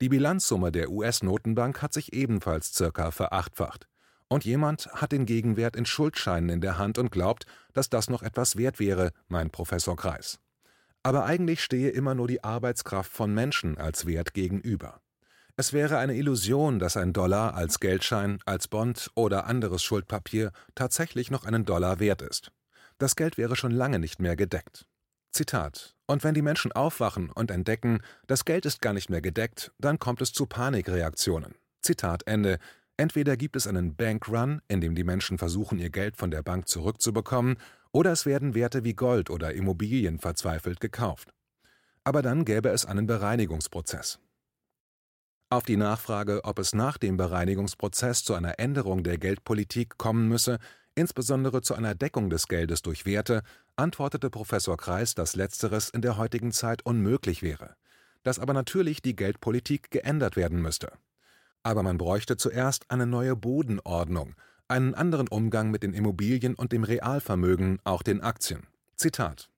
Die 0.03 0.09
Bilanzsumme 0.09 0.73
der 0.73 0.91
US-Notenbank 0.91 1.81
hat 1.81 1.93
sich 1.93 2.13
ebenfalls 2.13 2.75
circa 2.75 3.13
verachtfacht. 3.13 3.87
Und 4.27 4.45
jemand 4.45 4.89
hat 4.89 5.13
den 5.13 5.27
Gegenwert 5.27 5.77
in 5.77 5.87
Schuldscheinen 5.87 6.51
in 6.51 6.61
der 6.61 6.77
Hand 6.77 6.99
und 6.99 7.13
glaubt, 7.13 7.47
dass 7.73 7.89
das 7.89 8.11
noch 8.11 8.25
etwas 8.25 8.57
wert 8.57 8.81
wäre, 8.81 9.13
meint 9.29 9.53
Professor 9.53 9.95
Kreis. 9.95 10.41
Aber 11.05 11.25
eigentlich 11.25 11.63
stehe 11.63 11.91
immer 11.91 12.17
nur 12.17 12.27
die 12.27 12.43
Arbeitskraft 12.43 13.13
von 13.13 13.33
Menschen 13.33 13.79
als 13.79 14.05
Wert 14.05 14.35
gegenüber. 14.35 15.01
Es 15.55 15.73
wäre 15.73 15.99
eine 15.99 16.17
Illusion, 16.17 16.81
dass 16.81 16.97
ein 16.97 17.13
Dollar 17.13 17.55
als 17.55 17.79
Geldschein, 17.79 18.41
als 18.45 18.67
Bond 18.67 19.09
oder 19.15 19.47
anderes 19.47 19.85
Schuldpapier 19.85 20.51
tatsächlich 20.75 21.31
noch 21.31 21.45
einen 21.45 21.65
Dollar 21.65 22.01
wert 22.01 22.23
ist. 22.23 22.51
Das 22.99 23.15
Geld 23.15 23.39
wäre 23.39 23.55
schon 23.55 23.71
lange 23.71 24.01
nicht 24.01 24.19
mehr 24.19 24.35
gedeckt. 24.35 24.85
Zitat 25.33 25.95
Und 26.07 26.25
wenn 26.25 26.35
die 26.35 26.43
Menschen 26.43 26.73
aufwachen 26.73 27.31
und 27.31 27.51
entdecken, 27.51 28.03
das 28.27 28.45
Geld 28.45 28.67
ist 28.67 28.83
gar 28.83 28.93
nicht 28.93 29.09
mehr 29.09 29.23
gedeckt, 29.23 29.73
dann 29.79 29.99
kommt 29.99 30.21
es 30.21 30.33
zu 30.33 30.45
Panikreaktionen. 30.45 31.55
Zitat 31.81 32.23
Ende. 32.27 32.59
Entweder 32.99 33.39
gibt 33.39 33.57
es 33.57 33.67
einen 33.67 33.97
Bankrun, 33.97 34.61
in 34.69 34.83
dem 34.83 34.95
die 34.95 35.05
Menschen 35.05 35.39
versuchen, 35.39 35.79
ihr 35.79 35.89
Geld 35.89 36.19
von 36.19 36.31
der 36.31 36.43
Bank 36.43 36.69
zurückzubekommen, 36.69 37.57
oder 37.93 38.13
es 38.13 38.27
werden 38.27 38.55
Werte 38.55 38.85
wie 38.85 38.95
Gold 38.95 39.31
oder 39.31 39.55
Immobilien 39.55 40.19
verzweifelt 40.19 40.81
gekauft. 40.81 41.33
Aber 42.05 42.21
dann 42.21 42.45
gäbe 42.45 42.69
es 42.69 42.85
einen 42.85 43.07
Bereinigungsprozess. 43.07 44.19
Auf 45.49 45.65
die 45.65 45.77
Nachfrage, 45.77 46.45
ob 46.45 46.59
es 46.59 46.75
nach 46.75 46.99
dem 46.99 47.17
Bereinigungsprozess 47.17 48.25
zu 48.25 48.35
einer 48.35 48.59
Änderung 48.59 49.03
der 49.03 49.19
Geldpolitik 49.19 49.97
kommen 49.99 50.29
müsse, 50.29 50.59
insbesondere 50.95 51.63
zu 51.63 51.75
einer 51.75 51.95
Deckung 51.95 52.31
des 52.31 52.49
Geldes 52.49 52.83
durch 52.83 53.07
Werte, 53.07 53.43
antwortete 53.77 54.31
Professor 54.31 54.77
Kreis, 54.77 55.15
dass 55.15 55.37
letzteres 55.37 55.89
in 55.89 56.03
der 56.03 56.17
heutigen 56.17 56.53
Zeit 56.53 56.85
unmöglich 56.85 57.43
wäre, 57.43 57.75
dass 58.23 58.39
aber 58.39 58.53
natürlich 58.53 59.03
die 59.03 59.17
Geldpolitik 59.17 59.91
geändert 59.91 60.37
werden 60.37 60.61
müsste. 60.61 60.93
Aber 61.63 61.83
man 61.83 61.99
bräuchte 61.99 62.37
zuerst 62.37 62.91
eine 62.91 63.07
neue 63.07 63.37
Bodenordnung, 63.37 64.35
einen 64.69 64.95
anderen 64.95 65.29
Umgang 65.29 65.71
mit 65.71 65.83
den 65.83 65.95
Immobilien 65.95 66.55
und 66.55 66.73
dem 66.73 66.85
Realvermögen, 66.85 67.79
auch 67.85 68.03
den 68.03 68.21
Aktien. 68.21 68.67
Zitat 68.97 69.49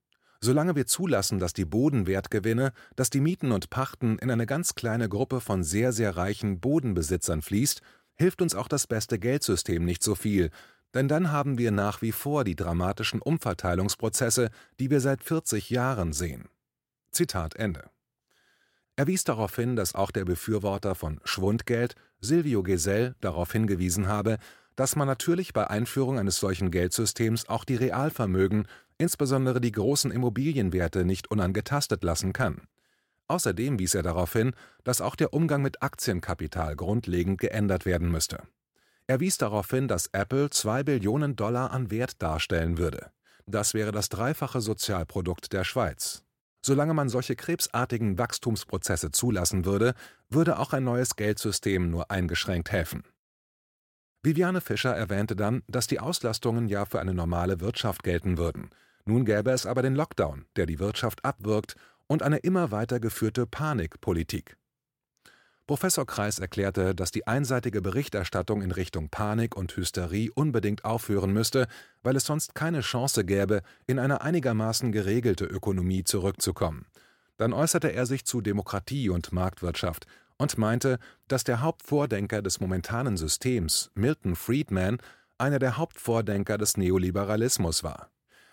Solange 0.41 0.75
wir 0.75 0.85
zulassen, 0.85 1.39
dass 1.39 1.53
die 1.53 1.65
Bodenwertgewinne, 1.65 2.71
dass 2.95 3.09
die 3.09 3.21
Mieten 3.21 3.51
und 3.51 3.69
Pachten 3.69 4.19
in 4.19 4.29
eine 4.29 4.45
ganz 4.45 4.75
kleine 4.75 5.09
Gruppe 5.09 5.41
von 5.41 5.63
sehr, 5.63 5.91
sehr 5.91 6.17
reichen 6.17 6.59
Bodenbesitzern 6.59 7.41
fließt, 7.41 7.81
hilft 8.15 8.41
uns 8.41 8.55
auch 8.55 8.67
das 8.67 8.87
beste 8.87 9.17
Geldsystem 9.17 9.83
nicht 9.83 10.03
so 10.03 10.13
viel, 10.13 10.51
denn 10.95 11.07
dann 11.07 11.31
haben 11.31 11.57
wir 11.57 11.71
nach 11.71 12.01
wie 12.01 12.11
vor 12.11 12.43
die 12.43 12.55
dramatischen 12.55 13.21
Umverteilungsprozesse, 13.21 14.49
die 14.79 14.89
wir 14.89 15.01
seit 15.01 15.23
40 15.23 15.69
Jahren 15.69 16.13
sehen. 16.13 16.47
Zitat 17.11 17.55
Ende. 17.55 17.89
Er 18.95 19.07
wies 19.07 19.25
darauf 19.25 19.55
hin, 19.55 19.75
dass 19.75 19.93
auch 19.93 20.09
der 20.09 20.23
Befürworter 20.23 20.95
von 20.95 21.19
Schwundgeld, 21.25 21.95
Silvio 22.21 22.63
Gesell, 22.63 23.15
darauf 23.19 23.51
hingewiesen 23.51 24.07
habe, 24.07 24.37
dass 24.77 24.95
man 24.95 25.07
natürlich 25.07 25.53
bei 25.53 25.69
Einführung 25.69 26.17
eines 26.17 26.37
solchen 26.37 26.71
Geldsystems 26.71 27.47
auch 27.49 27.65
die 27.65 27.75
Realvermögen, 27.75 28.67
insbesondere 28.97 29.59
die 29.59 29.71
großen 29.71 30.11
Immobilienwerte, 30.11 31.03
nicht 31.03 31.29
unangetastet 31.29 32.03
lassen 32.03 32.31
kann. 32.31 32.67
Außerdem 33.27 33.79
wies 33.79 33.95
er 33.95 34.03
darauf 34.03 34.33
hin, 34.33 34.53
dass 34.83 35.01
auch 35.01 35.15
der 35.15 35.33
Umgang 35.33 35.61
mit 35.61 35.81
Aktienkapital 35.81 36.75
grundlegend 36.75 37.39
geändert 37.39 37.85
werden 37.85 38.09
müsste. 38.09 38.43
Er 39.07 39.19
wies 39.19 39.37
darauf 39.37 39.69
hin, 39.69 39.87
dass 39.87 40.07
Apple 40.07 40.49
zwei 40.49 40.83
Billionen 40.83 41.35
Dollar 41.35 41.71
an 41.71 41.91
Wert 41.91 42.21
darstellen 42.21 42.77
würde. 42.77 43.11
Das 43.45 43.73
wäre 43.73 43.91
das 43.91 44.09
dreifache 44.09 44.61
Sozialprodukt 44.61 45.53
der 45.53 45.63
Schweiz. 45.63 46.23
Solange 46.65 46.95
man 46.95 47.09
solche 47.09 47.35
krebsartigen 47.35 48.17
Wachstumsprozesse 48.17 49.11
zulassen 49.11 49.65
würde, 49.65 49.93
würde 50.29 50.57
auch 50.57 50.73
ein 50.73 50.83
neues 50.83 51.15
Geldsystem 51.15 51.91
nur 51.91 52.09
eingeschränkt 52.09 52.71
helfen. 52.71 53.03
Viviane 54.23 54.61
Fischer 54.61 54.95
erwähnte 54.95 55.35
dann, 55.35 55.61
dass 55.67 55.85
die 55.85 55.99
Auslastungen 55.99 56.67
ja 56.67 56.85
für 56.85 56.99
eine 56.99 57.13
normale 57.13 57.59
Wirtschaft 57.61 58.01
gelten 58.01 58.39
würden. 58.39 58.71
Nun 59.05 59.25
gäbe 59.25 59.51
es 59.51 59.67
aber 59.67 59.83
den 59.83 59.93
Lockdown, 59.93 60.45
der 60.55 60.65
die 60.65 60.79
Wirtschaft 60.79 61.23
abwirkt, 61.23 61.75
und 62.07 62.23
eine 62.23 62.37
immer 62.37 62.71
weiter 62.71 62.99
geführte 62.99 63.45
Panikpolitik. 63.45 64.57
Professor 65.67 66.05
Kreis 66.05 66.37
erklärte, 66.37 66.93
dass 66.93 67.09
die 67.09 67.25
einseitige 67.25 67.81
Berichterstattung 67.81 68.61
in 68.61 68.71
Richtung 68.71 69.09
Panik 69.09 69.57
und 69.57 69.75
Hysterie 69.75 70.29
unbedingt 70.31 70.85
aufhören 70.85 71.33
müsste, 71.33 71.67
weil 72.03 72.15
es 72.15 72.25
sonst 72.25 72.53
keine 72.53 72.81
Chance 72.81 73.25
gäbe, 73.25 73.63
in 73.87 73.97
eine 73.97 74.21
einigermaßen 74.21 74.91
geregelte 74.91 75.45
Ökonomie 75.45 76.03
zurückzukommen. 76.03 76.85
Dann 77.37 77.51
äußerte 77.51 77.91
er 77.91 78.05
sich 78.05 78.25
zu 78.25 78.41
Demokratie 78.41 79.09
und 79.09 79.31
Marktwirtschaft 79.31 80.05
und 80.37 80.55
meinte, 80.59 80.99
dass 81.27 81.43
der 81.43 81.61
Hauptvordenker 81.61 82.43
des 82.43 82.59
momentanen 82.59 83.17
Systems, 83.17 83.89
Milton 83.95 84.35
Friedman, 84.35 84.99
einer 85.39 85.57
der 85.57 85.77
Hauptvordenker 85.77 86.59
des 86.59 86.77
Neoliberalismus 86.77 87.83
war. 87.83 88.11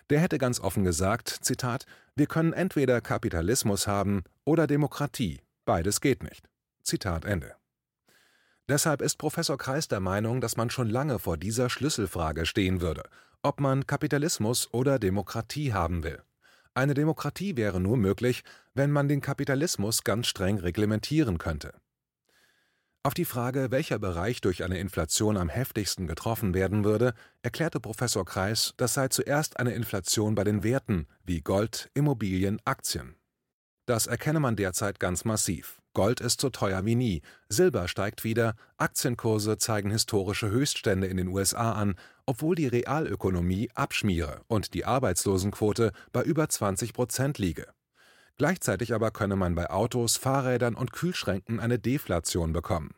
Der 0.09 0.19
hätte 0.19 0.38
ganz 0.38 0.61
offen 0.61 0.83
gesagt, 0.83 1.28
Zitat, 1.28 1.85
wir 2.16 2.26
können 2.26 2.54
entweder 2.54 3.02
Kapitalismus 3.02 3.87
haben 3.87 4.25
oder 4.45 4.66
Demokratie, 4.66 5.40
beides 5.66 6.00
geht 6.00 6.23
nicht. 6.23 6.51
Zitat 6.82 7.24
Ende. 7.24 7.54
Deshalb 8.68 9.02
ist 9.02 9.18
Professor 9.18 9.58
Kreis 9.58 9.88
der 9.88 10.00
Meinung, 10.00 10.40
dass 10.40 10.56
man 10.56 10.70
schon 10.70 10.88
lange 10.88 11.18
vor 11.18 11.36
dieser 11.36 11.68
Schlüsselfrage 11.68 12.46
stehen 12.46 12.80
würde, 12.80 13.02
ob 13.42 13.60
man 13.60 13.86
Kapitalismus 13.86 14.72
oder 14.72 14.98
Demokratie 14.98 15.72
haben 15.72 16.04
will. 16.04 16.22
Eine 16.74 16.94
Demokratie 16.94 17.56
wäre 17.56 17.80
nur 17.80 17.96
möglich, 17.96 18.44
wenn 18.72 18.90
man 18.90 19.08
den 19.08 19.20
Kapitalismus 19.20 20.04
ganz 20.04 20.26
streng 20.28 20.58
reglementieren 20.58 21.38
könnte. 21.38 21.74
Auf 23.04 23.14
die 23.14 23.24
Frage, 23.24 23.72
welcher 23.72 23.98
Bereich 23.98 24.40
durch 24.40 24.62
eine 24.62 24.78
Inflation 24.78 25.36
am 25.36 25.48
heftigsten 25.48 26.06
getroffen 26.06 26.54
werden 26.54 26.84
würde, 26.84 27.14
erklärte 27.42 27.80
Professor 27.80 28.24
Kreis, 28.24 28.74
das 28.76 28.94
sei 28.94 29.08
zuerst 29.08 29.58
eine 29.58 29.74
Inflation 29.74 30.36
bei 30.36 30.44
den 30.44 30.62
Werten 30.62 31.08
wie 31.24 31.40
Gold, 31.40 31.90
Immobilien, 31.94 32.60
Aktien. 32.64 33.16
Das 33.86 34.06
erkenne 34.06 34.38
man 34.38 34.54
derzeit 34.54 35.00
ganz 35.00 35.24
massiv. 35.24 35.81
Gold 35.94 36.20
ist 36.20 36.40
so 36.40 36.49
teuer 36.49 36.84
wie 36.87 36.94
nie, 36.94 37.22
Silber 37.49 37.87
steigt 37.87 38.25
wieder, 38.25 38.54
Aktienkurse 38.78 39.58
zeigen 39.58 39.90
historische 39.90 40.49
Höchststände 40.49 41.06
in 41.06 41.18
den 41.18 41.28
USA 41.28 41.72
an, 41.72 41.96
obwohl 42.25 42.54
die 42.54 42.66
Realökonomie 42.66 43.70
abschmiere 43.75 44.40
und 44.46 44.72
die 44.72 44.87
Arbeitslosenquote 44.87 45.92
bei 46.12 46.22
über 46.22 46.49
20 46.49 46.94
Prozent 46.94 47.38
liege. 47.38 47.66
Gleichzeitig 48.38 48.94
aber 48.94 49.11
könne 49.11 49.37
man 49.37 49.54
bei 49.54 49.68
Autos, 49.68 50.16
Fahrrädern 50.16 50.75
und 50.75 50.92
Kühlschränken 50.92 51.61
eine 51.61 51.78
Deflation 51.78 52.54
bekommen. 52.54 52.94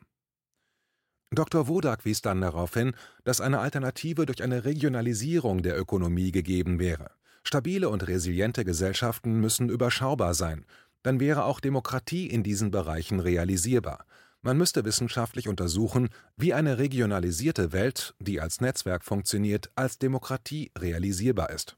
Dr. 1.31 1.67
Wodak 1.67 2.05
wies 2.05 2.21
dann 2.21 2.39
darauf 2.39 2.73
hin, 2.73 2.95
dass 3.25 3.41
eine 3.41 3.59
Alternative 3.59 4.25
durch 4.25 4.41
eine 4.41 4.63
Regionalisierung 4.63 5.63
der 5.63 5.77
Ökonomie 5.77 6.31
gegeben 6.31 6.79
wäre. 6.79 7.11
Stabile 7.43 7.89
und 7.89 8.07
resiliente 8.07 8.65
Gesellschaften 8.65 9.39
müssen 9.39 9.69
überschaubar 9.69 10.33
sein, 10.33 10.65
dann 11.05 11.19
wäre 11.19 11.45
auch 11.45 11.59
Demokratie 11.59 12.25
in 12.25 12.41
diesen 12.41 12.71
Bereichen 12.71 13.19
realisierbar. 13.19 14.05
Man 14.41 14.57
müsste 14.57 14.85
wissenschaftlich 14.85 15.47
untersuchen, 15.47 16.09
wie 16.35 16.51
eine 16.55 16.79
regionalisierte 16.79 17.73
Welt, 17.73 18.15
die 18.19 18.41
als 18.41 18.59
Netzwerk 18.59 19.03
funktioniert, 19.03 19.69
als 19.75 19.99
Demokratie 19.99 20.71
realisierbar 20.75 21.51
ist. 21.51 21.77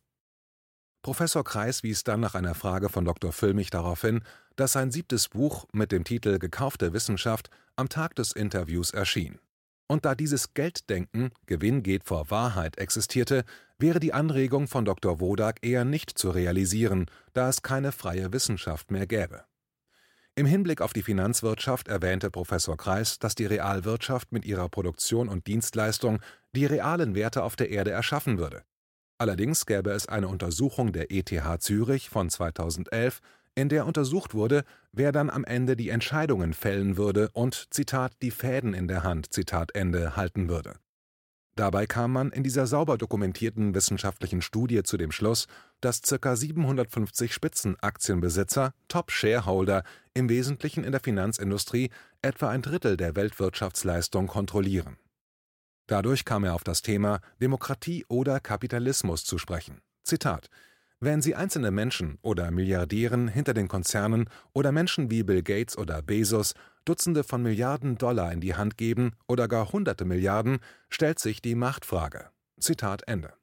Professor 1.01 1.43
Kreis 1.43 1.83
wies 1.83 2.05
dann 2.05 2.21
nach 2.21 2.35
einer 2.35 2.55
Frage 2.55 2.87
von 2.87 3.03
Dr. 3.03 3.33
Füllmich 3.33 3.69
darauf 3.69 3.99
hin, 3.99 4.21
dass 4.55 4.71
sein 4.71 4.91
siebtes 4.91 5.27
Buch 5.27 5.65
mit 5.73 5.91
dem 5.91 6.05
Titel 6.05 6.39
Gekaufte 6.39 6.93
Wissenschaft 6.93 7.49
am 7.75 7.89
Tag 7.89 8.15
des 8.15 8.31
Interviews 8.31 8.91
erschien. 8.91 9.39
Und 9.87 10.05
da 10.05 10.15
dieses 10.15 10.53
Gelddenken, 10.53 11.31
Gewinn 11.47 11.83
geht 11.83 12.05
vor 12.05 12.29
Wahrheit, 12.31 12.77
existierte, 12.77 13.43
wäre 13.79 13.99
die 13.99 14.13
Anregung 14.13 14.67
von 14.67 14.85
Dr. 14.85 15.19
Wodak 15.19 15.59
eher 15.61 15.85
nicht 15.85 16.17
zu 16.17 16.29
realisieren, 16.29 17.05
da 17.33 17.49
es 17.49 17.61
keine 17.61 17.91
freie 17.91 18.33
Wissenschaft 18.33 18.91
mehr 18.91 19.07
gäbe. 19.07 19.45
Im 20.35 20.45
Hinblick 20.45 20.81
auf 20.81 20.93
die 20.93 21.01
Finanzwirtschaft 21.01 21.87
erwähnte 21.87 22.29
Professor 22.29 22.77
Kreis, 22.77 23.17
dass 23.17 23.33
die 23.33 23.47
Realwirtschaft 23.47 24.31
mit 24.31 24.45
ihrer 24.45 24.69
Produktion 24.69 25.29
und 25.29 25.47
Dienstleistung 25.47 26.19
die 26.55 26.65
realen 26.65 27.15
Werte 27.15 27.43
auf 27.43 27.55
der 27.55 27.71
Erde 27.71 27.89
erschaffen 27.89 28.37
würde. 28.37 28.63
Allerdings 29.17 29.65
gäbe 29.65 29.89
es 29.89 30.07
eine 30.07 30.27
Untersuchung 30.27 30.93
der 30.93 31.11
ETH 31.11 31.33
Zürich 31.59 32.09
von 32.09 32.29
2011, 32.29 33.21
in 33.55 33.69
der 33.69 33.87
untersucht 33.87 34.35
wurde, 34.35 34.63
wer 34.91 35.11
dann 35.11 35.31
am 35.31 35.43
Ende 35.43 35.75
die 35.75 35.89
Entscheidungen 35.89 36.53
fällen 36.53 36.97
würde 36.97 37.29
und 37.33 37.67
Zitat 37.71 38.13
die 38.21 38.29
Fäden 38.29 38.75
in 38.75 38.87
der 38.87 39.01
Hand 39.03 39.33
Zitat 39.33 39.73
Ende 39.73 40.15
halten 40.15 40.49
würde. 40.49 40.75
Dabei 41.57 41.87
kam 41.87 42.11
man 42.11 42.29
in 42.29 42.43
dieser 42.43 42.67
sauber 42.67 42.99
dokumentierten 42.99 43.73
wissenschaftlichen 43.73 44.43
Studie 44.43 44.83
zu 44.83 44.95
dem 44.95 45.11
Schluss, 45.11 45.47
dass 45.81 46.03
ca. 46.03 46.35
750 46.35 47.33
Spitzenaktienbesitzer, 47.33 48.75
Top-Shareholder, 48.89 49.83
im 50.13 50.29
Wesentlichen 50.29 50.83
in 50.83 50.91
der 50.91 51.01
Finanzindustrie, 51.01 51.89
etwa 52.21 52.49
ein 52.49 52.61
Drittel 52.61 52.95
der 52.95 53.15
Weltwirtschaftsleistung 53.15 54.27
kontrollieren. 54.27 54.97
Dadurch 55.87 56.25
kam 56.25 56.43
er 56.43 56.53
auf 56.53 56.63
das 56.63 56.83
Thema 56.83 57.21
Demokratie 57.41 58.05
oder 58.07 58.39
Kapitalismus 58.39 59.25
zu 59.25 59.39
sprechen. 59.39 59.81
Zitat 60.03 60.51
wenn 60.99 61.21
Sie 61.21 61.35
einzelne 61.35 61.69
Menschen 61.69 62.17
oder 62.23 62.49
Milliardären 62.49 63.27
hinter 63.27 63.53
den 63.53 63.67
Konzernen 63.67 64.29
oder 64.53 64.71
Menschen 64.71 65.11
wie 65.11 65.21
Bill 65.21 65.43
Gates 65.43 65.77
oder 65.77 66.01
Bezos 66.01 66.55
Dutzende 66.87 67.25
von 67.25 67.43
Milliarden 67.43 67.97
Dollar 67.97 68.31
in 68.31 68.39
die 68.39 68.55
Hand 68.55 68.77
geben 68.77 69.11
oder 69.27 69.49
gar 69.49 69.73
hunderte 69.73 70.05
Milliarden, 70.05 70.59
stellt 70.89 71.19
sich 71.19 71.41
die 71.41 71.55
Machtfrage. 71.55 72.29
Zitat 72.61 73.05
Ende. 73.07 73.33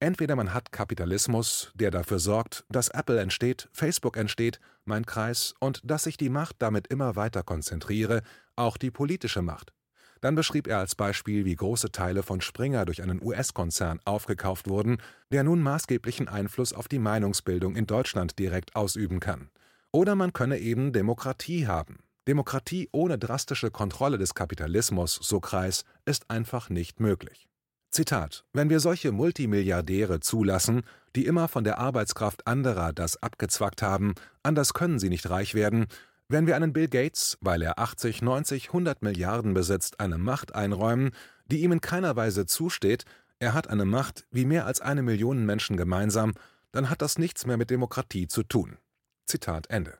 Entweder 0.00 0.34
man 0.34 0.52
hat 0.52 0.72
Kapitalismus, 0.72 1.70
der 1.74 1.92
dafür 1.92 2.18
sorgt, 2.18 2.64
dass 2.68 2.88
Apple 2.88 3.20
entsteht, 3.20 3.68
Facebook 3.72 4.16
entsteht, 4.16 4.58
mein 4.84 5.06
Kreis 5.06 5.54
und 5.60 5.80
dass 5.84 6.02
sich 6.02 6.16
die 6.16 6.30
Macht 6.30 6.56
damit 6.58 6.88
immer 6.88 7.14
weiter 7.14 7.44
konzentriere, 7.44 8.22
auch 8.56 8.76
die 8.76 8.90
politische 8.90 9.42
Macht. 9.42 9.72
Dann 10.20 10.34
beschrieb 10.34 10.66
er 10.66 10.78
als 10.78 10.96
Beispiel, 10.96 11.44
wie 11.44 11.54
große 11.54 11.92
Teile 11.92 12.24
von 12.24 12.40
Springer 12.40 12.86
durch 12.86 13.02
einen 13.02 13.22
US-Konzern 13.22 14.00
aufgekauft 14.04 14.68
wurden, 14.68 14.98
der 15.30 15.44
nun 15.44 15.62
maßgeblichen 15.62 16.26
Einfluss 16.26 16.72
auf 16.72 16.88
die 16.88 16.98
Meinungsbildung 16.98 17.76
in 17.76 17.86
Deutschland 17.86 18.36
direkt 18.36 18.74
ausüben 18.74 19.20
kann. 19.20 19.48
Oder 19.92 20.16
man 20.16 20.32
könne 20.32 20.58
eben 20.58 20.92
Demokratie 20.92 21.68
haben. 21.68 22.00
Demokratie 22.28 22.90
ohne 22.92 23.18
drastische 23.18 23.70
Kontrolle 23.70 24.18
des 24.18 24.34
Kapitalismus, 24.34 25.18
so 25.22 25.40
Kreis, 25.40 25.84
ist 26.04 26.28
einfach 26.28 26.68
nicht 26.68 27.00
möglich. 27.00 27.48
Zitat: 27.90 28.44
Wenn 28.52 28.68
wir 28.68 28.80
solche 28.80 29.12
Multimilliardäre 29.12 30.20
zulassen, 30.20 30.82
die 31.16 31.24
immer 31.24 31.48
von 31.48 31.64
der 31.64 31.78
Arbeitskraft 31.78 32.46
anderer 32.46 32.92
das 32.92 33.22
abgezwackt 33.22 33.80
haben, 33.80 34.14
anders 34.42 34.74
können 34.74 34.98
sie 34.98 35.08
nicht 35.08 35.30
reich 35.30 35.54
werden, 35.54 35.86
wenn 36.28 36.46
wir 36.46 36.56
einen 36.56 36.74
Bill 36.74 36.88
Gates, 36.88 37.38
weil 37.40 37.62
er 37.62 37.78
80, 37.78 38.20
90, 38.20 38.66
100 38.66 39.00
Milliarden 39.02 39.54
besitzt, 39.54 39.98
eine 39.98 40.18
Macht 40.18 40.54
einräumen, 40.54 41.12
die 41.46 41.62
ihm 41.62 41.72
in 41.72 41.80
keiner 41.80 42.14
Weise 42.14 42.44
zusteht, 42.44 43.06
er 43.38 43.54
hat 43.54 43.70
eine 43.70 43.86
Macht 43.86 44.26
wie 44.30 44.44
mehr 44.44 44.66
als 44.66 44.82
eine 44.82 45.02
Million 45.02 45.46
Menschen 45.46 45.78
gemeinsam, 45.78 46.34
dann 46.72 46.90
hat 46.90 47.00
das 47.00 47.16
nichts 47.16 47.46
mehr 47.46 47.56
mit 47.56 47.70
Demokratie 47.70 48.28
zu 48.28 48.42
tun. 48.42 48.76
Zitat 49.24 49.70
Ende. 49.70 49.98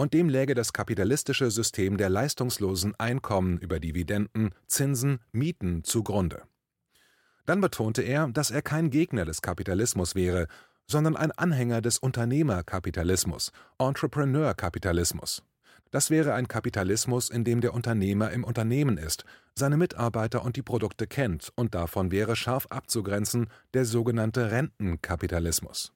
Und 0.00 0.14
dem 0.14 0.30
läge 0.30 0.54
das 0.54 0.72
kapitalistische 0.72 1.50
System 1.50 1.98
der 1.98 2.08
leistungslosen 2.08 2.94
Einkommen 2.98 3.58
über 3.58 3.78
Dividenden, 3.78 4.54
Zinsen, 4.66 5.18
Mieten 5.30 5.84
zugrunde. 5.84 6.44
Dann 7.44 7.60
betonte 7.60 8.00
er, 8.00 8.26
dass 8.28 8.50
er 8.50 8.62
kein 8.62 8.88
Gegner 8.88 9.26
des 9.26 9.42
Kapitalismus 9.42 10.14
wäre, 10.14 10.46
sondern 10.86 11.16
ein 11.16 11.32
Anhänger 11.32 11.82
des 11.82 11.98
Unternehmerkapitalismus, 11.98 13.52
Entrepreneurkapitalismus. 13.78 15.42
Das 15.90 16.08
wäre 16.08 16.32
ein 16.32 16.48
Kapitalismus, 16.48 17.28
in 17.28 17.44
dem 17.44 17.60
der 17.60 17.74
Unternehmer 17.74 18.30
im 18.30 18.42
Unternehmen 18.42 18.96
ist, 18.96 19.26
seine 19.54 19.76
Mitarbeiter 19.76 20.42
und 20.46 20.56
die 20.56 20.62
Produkte 20.62 21.08
kennt, 21.08 21.52
und 21.56 21.74
davon 21.74 22.10
wäre 22.10 22.36
scharf 22.36 22.66
abzugrenzen 22.70 23.48
der 23.74 23.84
sogenannte 23.84 24.50
Rentenkapitalismus. 24.50 25.92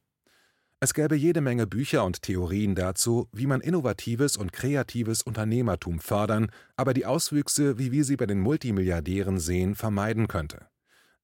Es 0.84 0.92
gäbe 0.92 1.16
jede 1.16 1.40
Menge 1.40 1.66
Bücher 1.66 2.04
und 2.04 2.20
Theorien 2.20 2.74
dazu, 2.74 3.26
wie 3.32 3.46
man 3.46 3.62
innovatives 3.62 4.36
und 4.36 4.52
kreatives 4.52 5.22
Unternehmertum 5.22 5.98
fördern, 5.98 6.50
aber 6.76 6.92
die 6.92 7.06
Auswüchse, 7.06 7.78
wie 7.78 7.90
wir 7.90 8.04
sie 8.04 8.16
bei 8.16 8.26
den 8.26 8.38
Multimilliardären 8.40 9.40
sehen, 9.40 9.76
vermeiden 9.76 10.28
könnte. 10.28 10.66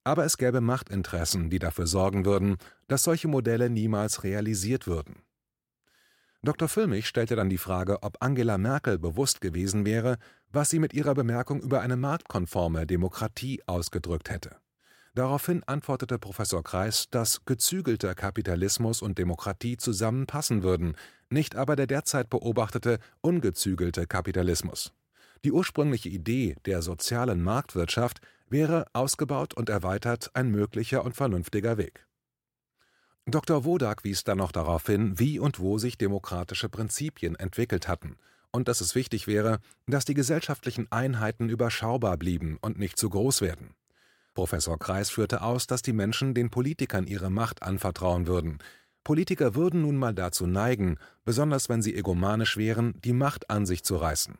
Aber 0.02 0.24
es 0.24 0.38
gäbe 0.38 0.62
Machtinteressen, 0.62 1.50
die 1.50 1.58
dafür 1.58 1.86
sorgen 1.86 2.24
würden, 2.24 2.56
dass 2.88 3.02
solche 3.02 3.28
Modelle 3.28 3.68
niemals 3.68 4.24
realisiert 4.24 4.86
würden. 4.86 5.16
Dr. 6.42 6.66
Füllmich 6.66 7.06
stellte 7.06 7.36
dann 7.36 7.50
die 7.50 7.58
Frage, 7.58 8.02
ob 8.02 8.16
Angela 8.20 8.56
Merkel 8.56 8.98
bewusst 8.98 9.42
gewesen 9.42 9.84
wäre, 9.84 10.16
was 10.50 10.70
sie 10.70 10.78
mit 10.78 10.94
ihrer 10.94 11.12
Bemerkung 11.12 11.60
über 11.60 11.82
eine 11.82 11.98
marktkonforme 11.98 12.86
Demokratie 12.86 13.60
ausgedrückt 13.66 14.30
hätte. 14.30 14.56
Daraufhin 15.14 15.64
antwortete 15.64 16.18
Professor 16.18 16.62
Kreis, 16.62 17.08
dass 17.10 17.44
gezügelter 17.44 18.14
Kapitalismus 18.14 19.02
und 19.02 19.18
Demokratie 19.18 19.76
zusammenpassen 19.76 20.62
würden, 20.62 20.94
nicht 21.30 21.56
aber 21.56 21.74
der 21.74 21.88
derzeit 21.88 22.30
beobachtete 22.30 22.98
ungezügelte 23.20 24.06
Kapitalismus. 24.06 24.92
Die 25.44 25.52
ursprüngliche 25.52 26.08
Idee 26.08 26.56
der 26.66 26.82
sozialen 26.82 27.42
Marktwirtschaft 27.42 28.20
wäre 28.48 28.86
ausgebaut 28.92 29.54
und 29.54 29.68
erweitert 29.68 30.30
ein 30.34 30.50
möglicher 30.50 31.04
und 31.04 31.16
vernünftiger 31.16 31.76
Weg. 31.76 32.06
Dr. 33.26 33.64
Wodak 33.64 34.04
wies 34.04 34.24
dann 34.24 34.38
noch 34.38 34.52
darauf 34.52 34.86
hin, 34.86 35.18
wie 35.18 35.38
und 35.38 35.60
wo 35.60 35.78
sich 35.78 35.98
demokratische 35.98 36.68
Prinzipien 36.68 37.36
entwickelt 37.36 37.88
hatten 37.88 38.16
und 38.52 38.68
dass 38.68 38.80
es 38.80 38.94
wichtig 38.94 39.26
wäre, 39.26 39.60
dass 39.86 40.04
die 40.04 40.14
gesellschaftlichen 40.14 40.90
Einheiten 40.90 41.48
überschaubar 41.48 42.16
blieben 42.16 42.58
und 42.60 42.78
nicht 42.78 42.98
zu 42.98 43.08
groß 43.08 43.40
werden. 43.40 43.74
Professor 44.40 44.78
Kreis 44.78 45.10
führte 45.10 45.42
aus, 45.42 45.66
dass 45.66 45.82
die 45.82 45.92
Menschen 45.92 46.32
den 46.32 46.48
Politikern 46.48 47.06
ihre 47.06 47.28
Macht 47.28 47.62
anvertrauen 47.62 48.26
würden. 48.26 48.56
Politiker 49.04 49.54
würden 49.54 49.82
nun 49.82 49.98
mal 49.98 50.14
dazu 50.14 50.46
neigen, 50.46 50.96
besonders 51.26 51.68
wenn 51.68 51.82
sie 51.82 51.94
egomanisch 51.94 52.56
wären, 52.56 52.98
die 53.04 53.12
Macht 53.12 53.50
an 53.50 53.66
sich 53.66 53.84
zu 53.84 53.96
reißen. 53.96 54.38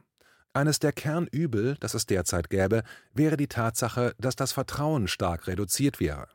Eines 0.54 0.78
der 0.78 0.92
Kernübel, 0.92 1.76
das 1.80 1.92
es 1.92 2.06
derzeit 2.06 2.48
gäbe, 2.48 2.82
wäre 3.12 3.36
die 3.36 3.46
Tatsache, 3.46 4.14
dass 4.16 4.36
das 4.36 4.52
Vertrauen 4.52 5.06
stark 5.06 5.46
reduziert 5.46 6.00
wäre. 6.00 6.28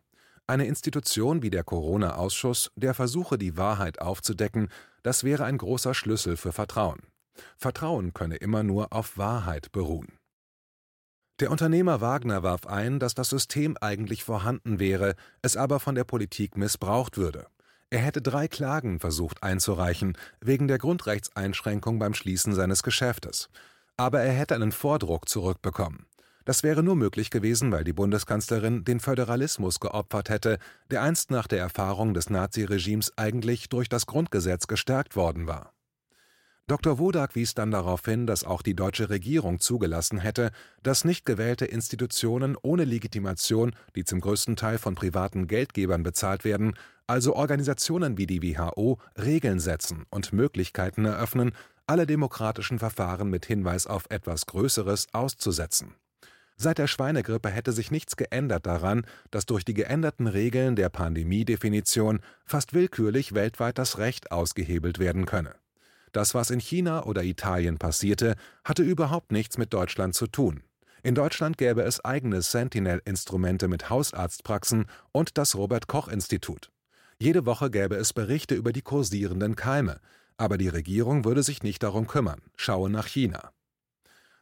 Eine 0.45 0.67
Institution 0.67 1.41
wie 1.41 1.49
der 1.49 1.63
Corona-Ausschuss, 1.63 2.69
der 2.75 2.93
versuche, 2.93 3.39
die 3.39 3.58
Wahrheit 3.58 3.99
aufzudecken, 3.99 4.69
das 5.01 5.23
wäre 5.23 5.43
ein 5.43 5.58
großer 5.58 5.95
Schlüssel 5.95 6.38
für 6.38 6.51
Vertrauen. 6.51 6.99
Vertrauen 7.58 8.13
könne 8.13 8.36
immer 8.36 8.62
nur 8.62 8.93
auf 8.93 9.17
Wahrheit 9.17 9.71
beruhen. 9.71 10.19
Der 11.39 11.52
Unternehmer 11.52 12.02
Wagner 12.02 12.43
warf 12.43 12.65
ein, 12.65 13.00
dass 13.00 13.13
das 13.13 13.30
System 13.30 13.78
eigentlich 13.82 14.24
vorhanden 14.24 14.80
wäre, 14.80 15.15
es 15.41 15.58
aber 15.58 15.80
von 15.80 15.95
der 15.95 16.06
Politik 16.06 16.56
missbraucht 16.58 17.17
würde. 17.17 17.48
Er 17.89 18.00
hätte 18.00 18.21
drei 18.21 18.48
Klagen 18.48 19.00
versucht 19.00 19.43
einzureichen, 19.43 20.17
wegen 20.39 20.67
der 20.67 20.78
Grundrechtseinschränkung 20.78 22.00
beim 22.00 22.13
Schließen 22.13 22.54
seines 22.54 22.84
Geschäftes 22.84 23.50
aber 23.98 24.21
er 24.21 24.34
hätte 24.34 24.56
einen 24.56 24.71
Vordruck 24.71 25.30
zurückbekommen. 25.30 26.06
Das 26.43 26.62
wäre 26.62 26.84
nur 26.84 26.95
möglich 26.95 27.32
gewesen, 27.32 27.71
weil 27.71 27.84
die 27.84 27.93
Bundeskanzlerin 27.93 28.84
den 28.84 29.00
Föderalismus 29.00 29.80
geopfert 29.80 30.30
hätte, 30.30 30.60
der 30.91 31.02
einst 31.02 31.32
nach 31.32 31.48
der 31.48 31.60
Erfahrung 31.60 32.13
des 32.13 32.30
Naziregimes 32.30 33.17
eigentlich 33.17 33.69
durch 33.69 33.89
das 33.89 34.06
Grundgesetz 34.06 34.67
gestärkt 34.67 35.15
worden 35.15 35.48
war. 35.48 35.74
Dr. 36.67 36.97
Wodak 36.97 37.36
wies 37.36 37.54
dann 37.54 37.69
darauf 37.69 38.04
hin, 38.06 38.25
dass 38.25 38.43
auch 38.43 38.63
die 38.63 38.75
deutsche 38.75 39.12
Regierung 39.12 39.60
zugelassen 39.60 40.17
hätte, 40.17 40.49
dass 40.82 41.06
nicht 41.06 41.23
gewählte 41.23 41.65
Institutionen 41.65 42.58
ohne 42.60 42.86
Legitimation, 42.86 43.75
die 43.95 44.04
zum 44.04 44.19
größten 44.19 44.56
Teil 44.56 44.80
von 44.80 44.95
privaten 44.95 45.45
Geldgebern 45.45 46.01
bezahlt 46.01 46.43
werden, 46.43 46.73
also 47.06 47.36
Organisationen 47.36 48.17
wie 48.17 48.25
die 48.25 48.41
WHO, 48.41 48.97
Regeln 49.15 49.60
setzen 49.60 50.06
und 50.10 50.34
Möglichkeiten 50.34 51.06
eröffnen, 51.06 51.51
alle 51.86 52.08
demokratischen 52.08 52.80
Verfahren 52.80 53.30
mit 53.30 53.45
Hinweis 53.45 53.86
auf 53.86 54.06
etwas 54.10 54.47
Größeres 54.47 55.10
auszusetzen. 55.13 55.93
Seit 56.58 56.80
der 56.80 56.88
Schweinegrippe 56.88 57.49
hätte 57.49 57.73
sich 57.73 57.91
nichts 57.91 58.15
geändert 58.15 58.65
daran, 58.65 59.06
dass 59.30 59.45
durch 59.45 59.65
die 59.65 59.75
geänderten 59.75 60.25
Regeln 60.25 60.75
der 60.75 60.89
Pandemiedefinition 60.89 62.21
fast 62.43 62.73
willkürlich 62.73 63.36
weltweit 63.36 63.78
das 63.78 63.99
Recht 63.99 64.32
ausgehebelt 64.32 64.97
werden 64.97 65.28
könne. 65.28 65.54
Das, 66.15 66.34
was 66.34 66.49
in 66.49 66.62
China 66.62 67.04
oder 67.04 67.25
Italien 67.25 67.78
passierte, 67.78 68.36
hatte 68.63 68.84
überhaupt 68.84 69.34
nichts 69.34 69.58
mit 69.58 69.73
Deutschland 69.73 70.15
zu 70.15 70.28
tun. 70.28 70.63
In 71.04 71.13
Deutschland 71.13 71.58
gäbe 71.58 71.82
es 71.82 72.06
eigene 72.06 72.41
Sentinel-Instrumente 72.41 73.67
mit 73.67 73.89
Hausarztpraxen 73.89 74.86
und 75.12 75.38
das 75.38 75.56
Robert 75.56 75.88
Koch 75.88 76.08
Institut. 76.08 76.71
Jede 77.19 77.45
Woche 77.45 77.69
gäbe 77.69 77.97
es 77.97 78.13
Berichte 78.13 78.56
über 78.56 78.71
die 78.71 78.82
kursierenden 78.82 79.58
Keime, 79.58 79.99
aber 80.38 80.58
die 80.58 80.69
Regierung 80.69 81.25
würde 81.25 81.43
sich 81.43 81.63
nicht 81.63 81.84
darum 81.84 82.08
kümmern, 82.08 82.39
schaue 82.56 82.89
nach 82.89 83.08
China. 83.08 83.51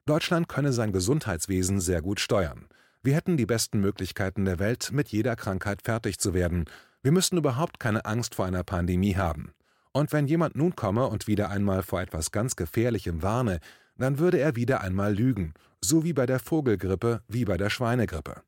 Deutschland 0.06 0.48
könne 0.48 0.74
sein 0.74 0.92
Gesundheitswesen 0.92 1.82
sehr 1.82 2.04
gut 2.04 2.20
steuern. 2.20 2.68
Wir 3.02 3.16
hätten 3.16 3.36
die 3.36 3.48
besten 3.48 3.80
Möglichkeiten 3.80 4.46
der 4.46 4.60
Welt, 4.60 4.92
mit 4.92 5.08
jeder 5.08 5.36
Krankheit 5.36 5.82
fertig 5.82 6.20
zu 6.20 6.36
werden. 6.36 6.66
Wir 7.02 7.12
müssten 7.12 7.38
überhaupt 7.38 7.80
keine 7.80 8.06
Angst 8.06 8.36
vor 8.36 8.46
einer 8.46 8.64
Pandemie 8.64 9.16
haben. 9.16 9.56
Und 9.94 10.12
wenn 10.12 10.28
jemand 10.28 10.56
nun 10.56 10.76
komme 10.76 11.08
und 11.08 11.28
wieder 11.28 11.50
einmal 11.50 11.84
vor 11.84 12.02
etwas 12.02 12.32
ganz 12.32 12.56
Gefährlichem 12.56 13.22
warne, 13.22 13.60
dann 13.96 14.18
würde 14.18 14.40
er 14.40 14.56
wieder 14.56 14.82
einmal 14.82 15.14
lügen, 15.14 15.54
so 15.82 16.04
wie 16.04 16.14
bei 16.14 16.26
der 16.26 16.40
Vogelgrippe 16.40 17.22
wie 17.28 17.46
bei 17.46 17.58
der 17.58 17.70
Schweinegrippe. 17.70 18.42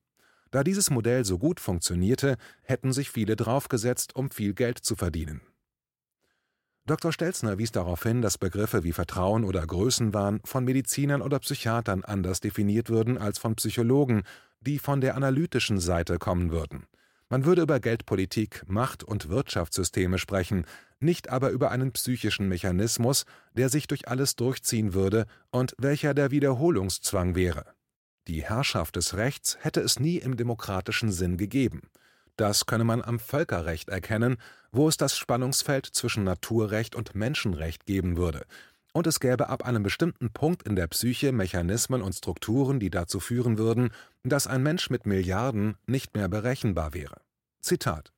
Da 0.51 0.63
dieses 0.63 0.89
Modell 0.89 1.23
so 1.23 1.38
gut 1.38 1.60
funktionierte, 1.60 2.38
hätten 2.63 2.93
sich 2.93 3.12
viele 3.12 3.36
draufgesetzt, 3.36 4.15
um 4.15 4.31
viel 4.31 4.53
Geld 4.53 4.79
zu 4.79 4.95
verdienen. 4.95 5.41
Dr. 6.88 7.12
Stelzner 7.12 7.58
wies 7.58 7.71
darauf 7.71 8.03
hin, 8.03 8.21
dass 8.21 8.38
Begriffe 8.38 8.84
wie 8.84 8.91
Vertrauen 8.91 9.43
oder 9.43 9.65
Größenwahn 9.65 10.41
von 10.45 10.65
Medizinern 10.65 11.21
oder 11.21 11.39
Psychiatern 11.39 12.03
anders 12.03 12.41
definiert 12.41 12.89
würden 12.89 13.17
als 13.17 13.39
von 13.39 13.55
Psychologen, 13.55 14.23
die 14.62 14.77
von 14.79 15.01
der 15.01 15.15
analytischen 15.15 15.79
Seite 15.79 16.19
kommen 16.19 16.51
würden. 16.51 16.86
Man 17.29 17.45
würde 17.45 17.63
über 17.63 17.79
Geldpolitik, 17.79 18.63
Macht 18.67 19.03
und 19.03 19.29
Wirtschaftssysteme 19.29 20.19
sprechen, 20.19 20.65
nicht 20.99 21.29
aber 21.29 21.49
über 21.49 21.71
einen 21.71 21.91
psychischen 21.91 22.47
Mechanismus, 22.47 23.25
der 23.53 23.69
sich 23.69 23.88
durch 23.88 24.07
alles 24.07 24.35
durchziehen 24.35 24.93
würde 24.93 25.25
und 25.51 25.73
welcher 25.77 26.13
der 26.13 26.31
Wiederholungszwang 26.31 27.35
wäre. 27.35 27.65
Die 28.27 28.43
Herrschaft 28.43 28.95
des 28.95 29.15
Rechts 29.15 29.57
hätte 29.61 29.81
es 29.81 29.99
nie 29.99 30.17
im 30.17 30.38
demokratischen 30.38 31.11
Sinn 31.11 31.38
gegeben. 31.38 31.89
Das 32.38 32.65
könne 32.65 32.83
man 32.83 33.01
am 33.01 33.19
Völkerrecht 33.19 33.89
erkennen, 33.89 34.38
wo 34.71 34.88
es 34.88 34.97
das 34.97 35.17
Spannungsfeld 35.17 35.85
zwischen 35.85 36.23
Naturrecht 36.23 36.95
und 36.95 37.15
Menschenrecht 37.15 37.85
geben 37.85 38.17
würde, 38.17 38.45
und 38.95 39.08
es 39.08 39.19
gäbe 39.19 39.49
ab 39.49 39.65
einem 39.65 39.84
bestimmten 39.84 40.31
Punkt 40.31 40.63
in 40.63 40.77
der 40.77 40.88
Psyche 40.88 41.34
Mechanismen 41.34 42.01
und 42.01 42.13
Strukturen, 42.13 42.79
die 42.79 42.89
dazu 42.89 43.19
führen 43.19 43.58
würden, 43.58 43.89
dass 44.23 44.47
ein 44.47 44.63
Mensch 44.63 44.89
mit 44.89 45.05
Milliarden 45.05 45.75
nicht 45.86 46.15
mehr 46.15 46.29
berechenbar 46.29 46.93
wäre. 46.93 47.21
Zitat 47.60 48.13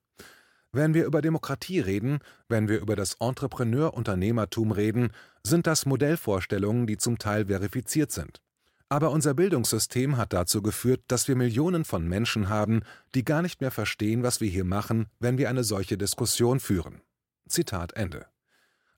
wenn 0.74 0.94
wir 0.94 1.06
über 1.06 1.22
Demokratie 1.22 1.80
reden, 1.80 2.20
wenn 2.50 2.68
wir 2.68 2.80
über 2.80 2.96
das 2.96 3.16
Entrepreneur-Unternehmertum 3.20 4.72
reden, 4.72 5.10
sind 5.42 5.66
das 5.66 5.88
Modellvorstellungen, 5.88 6.86
die 6.86 6.98
zum 6.98 7.18
Teil 7.18 7.48
verifiziert 7.48 8.12
sind. 8.12 8.42
Aber 8.90 9.10
unser 9.12 9.34
Bildungssystem 9.34 10.18
hat 10.18 10.34
dazu 10.34 10.62
geführt, 10.62 11.02
dass 11.08 11.28
wir 11.28 11.36
Millionen 11.36 11.84
von 11.84 12.08
Menschen 12.08 12.50
haben, 12.50 12.82
die 13.16 13.26
gar 13.26 13.42
nicht 13.42 13.60
mehr 13.60 13.72
verstehen, 13.72 14.22
was 14.22 14.40
wir 14.40 14.50
hier 14.50 14.66
machen, 14.66 15.08
wenn 15.20 15.38
wir 15.38 15.50
eine 15.50 15.64
solche 15.64 15.98
Diskussion 15.98 16.60
führen. 16.60 17.02
Zitat 17.50 17.94
Ende. 17.94 18.28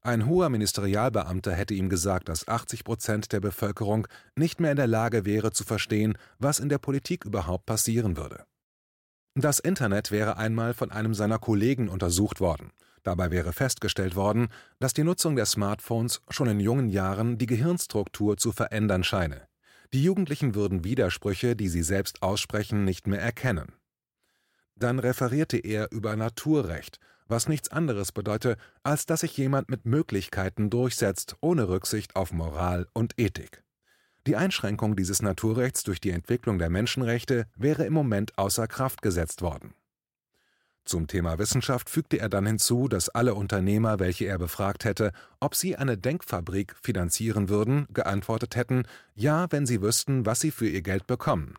Ein 0.01 0.27
hoher 0.27 0.49
Ministerialbeamter 0.49 1.51
hätte 1.51 1.73
ihm 1.73 1.89
gesagt, 1.89 2.29
dass 2.29 2.47
80 2.47 2.85
Prozent 2.85 3.33
der 3.33 3.41
Bevölkerung 3.41 4.07
nicht 4.35 4.61
mehr 4.61 4.71
in 4.71 4.77
der 4.77 4.87
Lage 4.87 5.25
wäre 5.25 5.51
zu 5.51 5.65
verstehen, 5.65 6.17
was 6.37 6.59
in 6.59 6.69
der 6.69 6.77
Politik 6.77 7.25
überhaupt 7.25 7.65
passieren 7.65 8.15
würde. 8.15 8.45
Das 9.35 9.59
Internet 9.59 10.11
wäre 10.11 10.37
einmal 10.37 10.73
von 10.73 10.91
einem 10.91 11.13
seiner 11.13 11.37
Kollegen 11.37 11.89
untersucht 11.89 12.39
worden. 12.39 12.71
Dabei 13.03 13.31
wäre 13.31 13.53
festgestellt 13.53 14.15
worden, 14.15 14.47
dass 14.79 14.93
die 14.93 15.03
Nutzung 15.03 15.35
der 15.35 15.45
Smartphones 15.45 16.21
schon 16.29 16.47
in 16.47 16.59
jungen 16.59 16.89
Jahren 16.89 17.37
die 17.37 17.45
Gehirnstruktur 17.45 18.37
zu 18.37 18.51
verändern 18.51 19.03
scheine. 19.03 19.47
Die 19.93 20.03
Jugendlichen 20.03 20.55
würden 20.55 20.83
Widersprüche, 20.83 21.55
die 21.55 21.67
sie 21.67 21.83
selbst 21.83 22.21
aussprechen, 22.21 22.83
nicht 22.83 23.07
mehr 23.07 23.21
erkennen. 23.21 23.73
Dann 24.75 24.99
referierte 24.99 25.57
er 25.57 25.91
über 25.91 26.15
Naturrecht, 26.15 26.99
was 27.29 27.47
nichts 27.47 27.69
anderes 27.69 28.11
bedeute, 28.11 28.57
als 28.83 29.05
dass 29.05 29.21
sich 29.21 29.37
jemand 29.37 29.69
mit 29.69 29.85
Möglichkeiten 29.85 30.69
durchsetzt, 30.69 31.35
ohne 31.39 31.69
Rücksicht 31.69 32.15
auf 32.15 32.33
Moral 32.33 32.87
und 32.93 33.13
Ethik. 33.17 33.63
Die 34.27 34.35
Einschränkung 34.35 34.95
dieses 34.95 35.21
Naturrechts 35.21 35.83
durch 35.83 36.01
die 36.01 36.11
Entwicklung 36.11 36.59
der 36.59 36.69
Menschenrechte 36.69 37.47
wäre 37.55 37.85
im 37.85 37.93
Moment 37.93 38.37
außer 38.37 38.67
Kraft 38.67 39.01
gesetzt 39.01 39.41
worden. 39.41 39.73
Zum 40.85 41.07
Thema 41.07 41.37
Wissenschaft 41.37 41.89
fügte 41.89 42.17
er 42.19 42.29
dann 42.29 42.47
hinzu, 42.47 42.87
dass 42.87 43.09
alle 43.09 43.35
Unternehmer, 43.35 43.99
welche 43.99 44.25
er 44.25 44.39
befragt 44.39 44.85
hätte, 44.85 45.11
ob 45.39 45.53
sie 45.53 45.75
eine 45.75 45.97
Denkfabrik 45.97 46.75
finanzieren 46.81 47.47
würden, 47.47 47.85
geantwortet 47.93 48.55
hätten, 48.55 48.83
ja, 49.13 49.45
wenn 49.51 49.67
sie 49.67 49.81
wüssten, 49.81 50.25
was 50.25 50.39
sie 50.39 50.49
für 50.51 50.67
ihr 50.67 50.81
Geld 50.81 51.05
bekommen. 51.05 51.55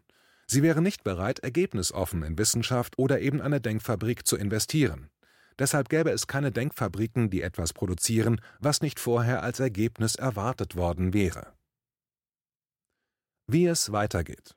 Sie 0.49 0.65
wären 0.65 0.83
nicht 0.83 1.05
bereit, 1.05 1.39
ergebnisoffen 1.39 2.25
in 2.25 2.39
Wissenschaft 2.39 2.99
oder 2.99 3.21
eben 3.21 3.41
eine 3.41 3.61
Denkfabrik 3.61 4.27
zu 4.27 4.37
investieren. 4.37 5.11
Deshalb 5.61 5.91
gäbe 5.91 6.11
es 6.11 6.27
keine 6.27 6.51
Denkfabriken, 6.51 7.29
die 7.29 7.43
etwas 7.43 7.75
produzieren, 7.75 8.41
was 8.61 8.81
nicht 8.81 8.99
vorher 8.99 9.43
als 9.43 9.61
Ergebnis 9.61 10.17
erwartet 10.17 10.75
worden 10.75 11.13
wäre. 11.13 11.53
Wie 13.47 13.67
es 13.67 13.93
weitergeht. 13.93 14.57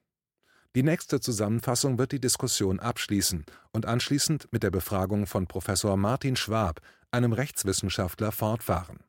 Die 0.75 0.83
nächste 0.83 1.19
Zusammenfassung 1.19 1.97
wird 1.97 2.13
die 2.13 2.21
Diskussion 2.21 2.79
abschließen 2.79 3.45
und 3.73 3.85
anschließend 3.85 4.47
mit 4.51 4.63
der 4.63 4.71
Befragung 4.71 5.27
von 5.27 5.45
Professor 5.45 5.97
Martin 5.97 6.37
Schwab, 6.37 6.79
einem 7.11 7.33
Rechtswissenschaftler, 7.33 8.31
fortfahren. 8.31 9.03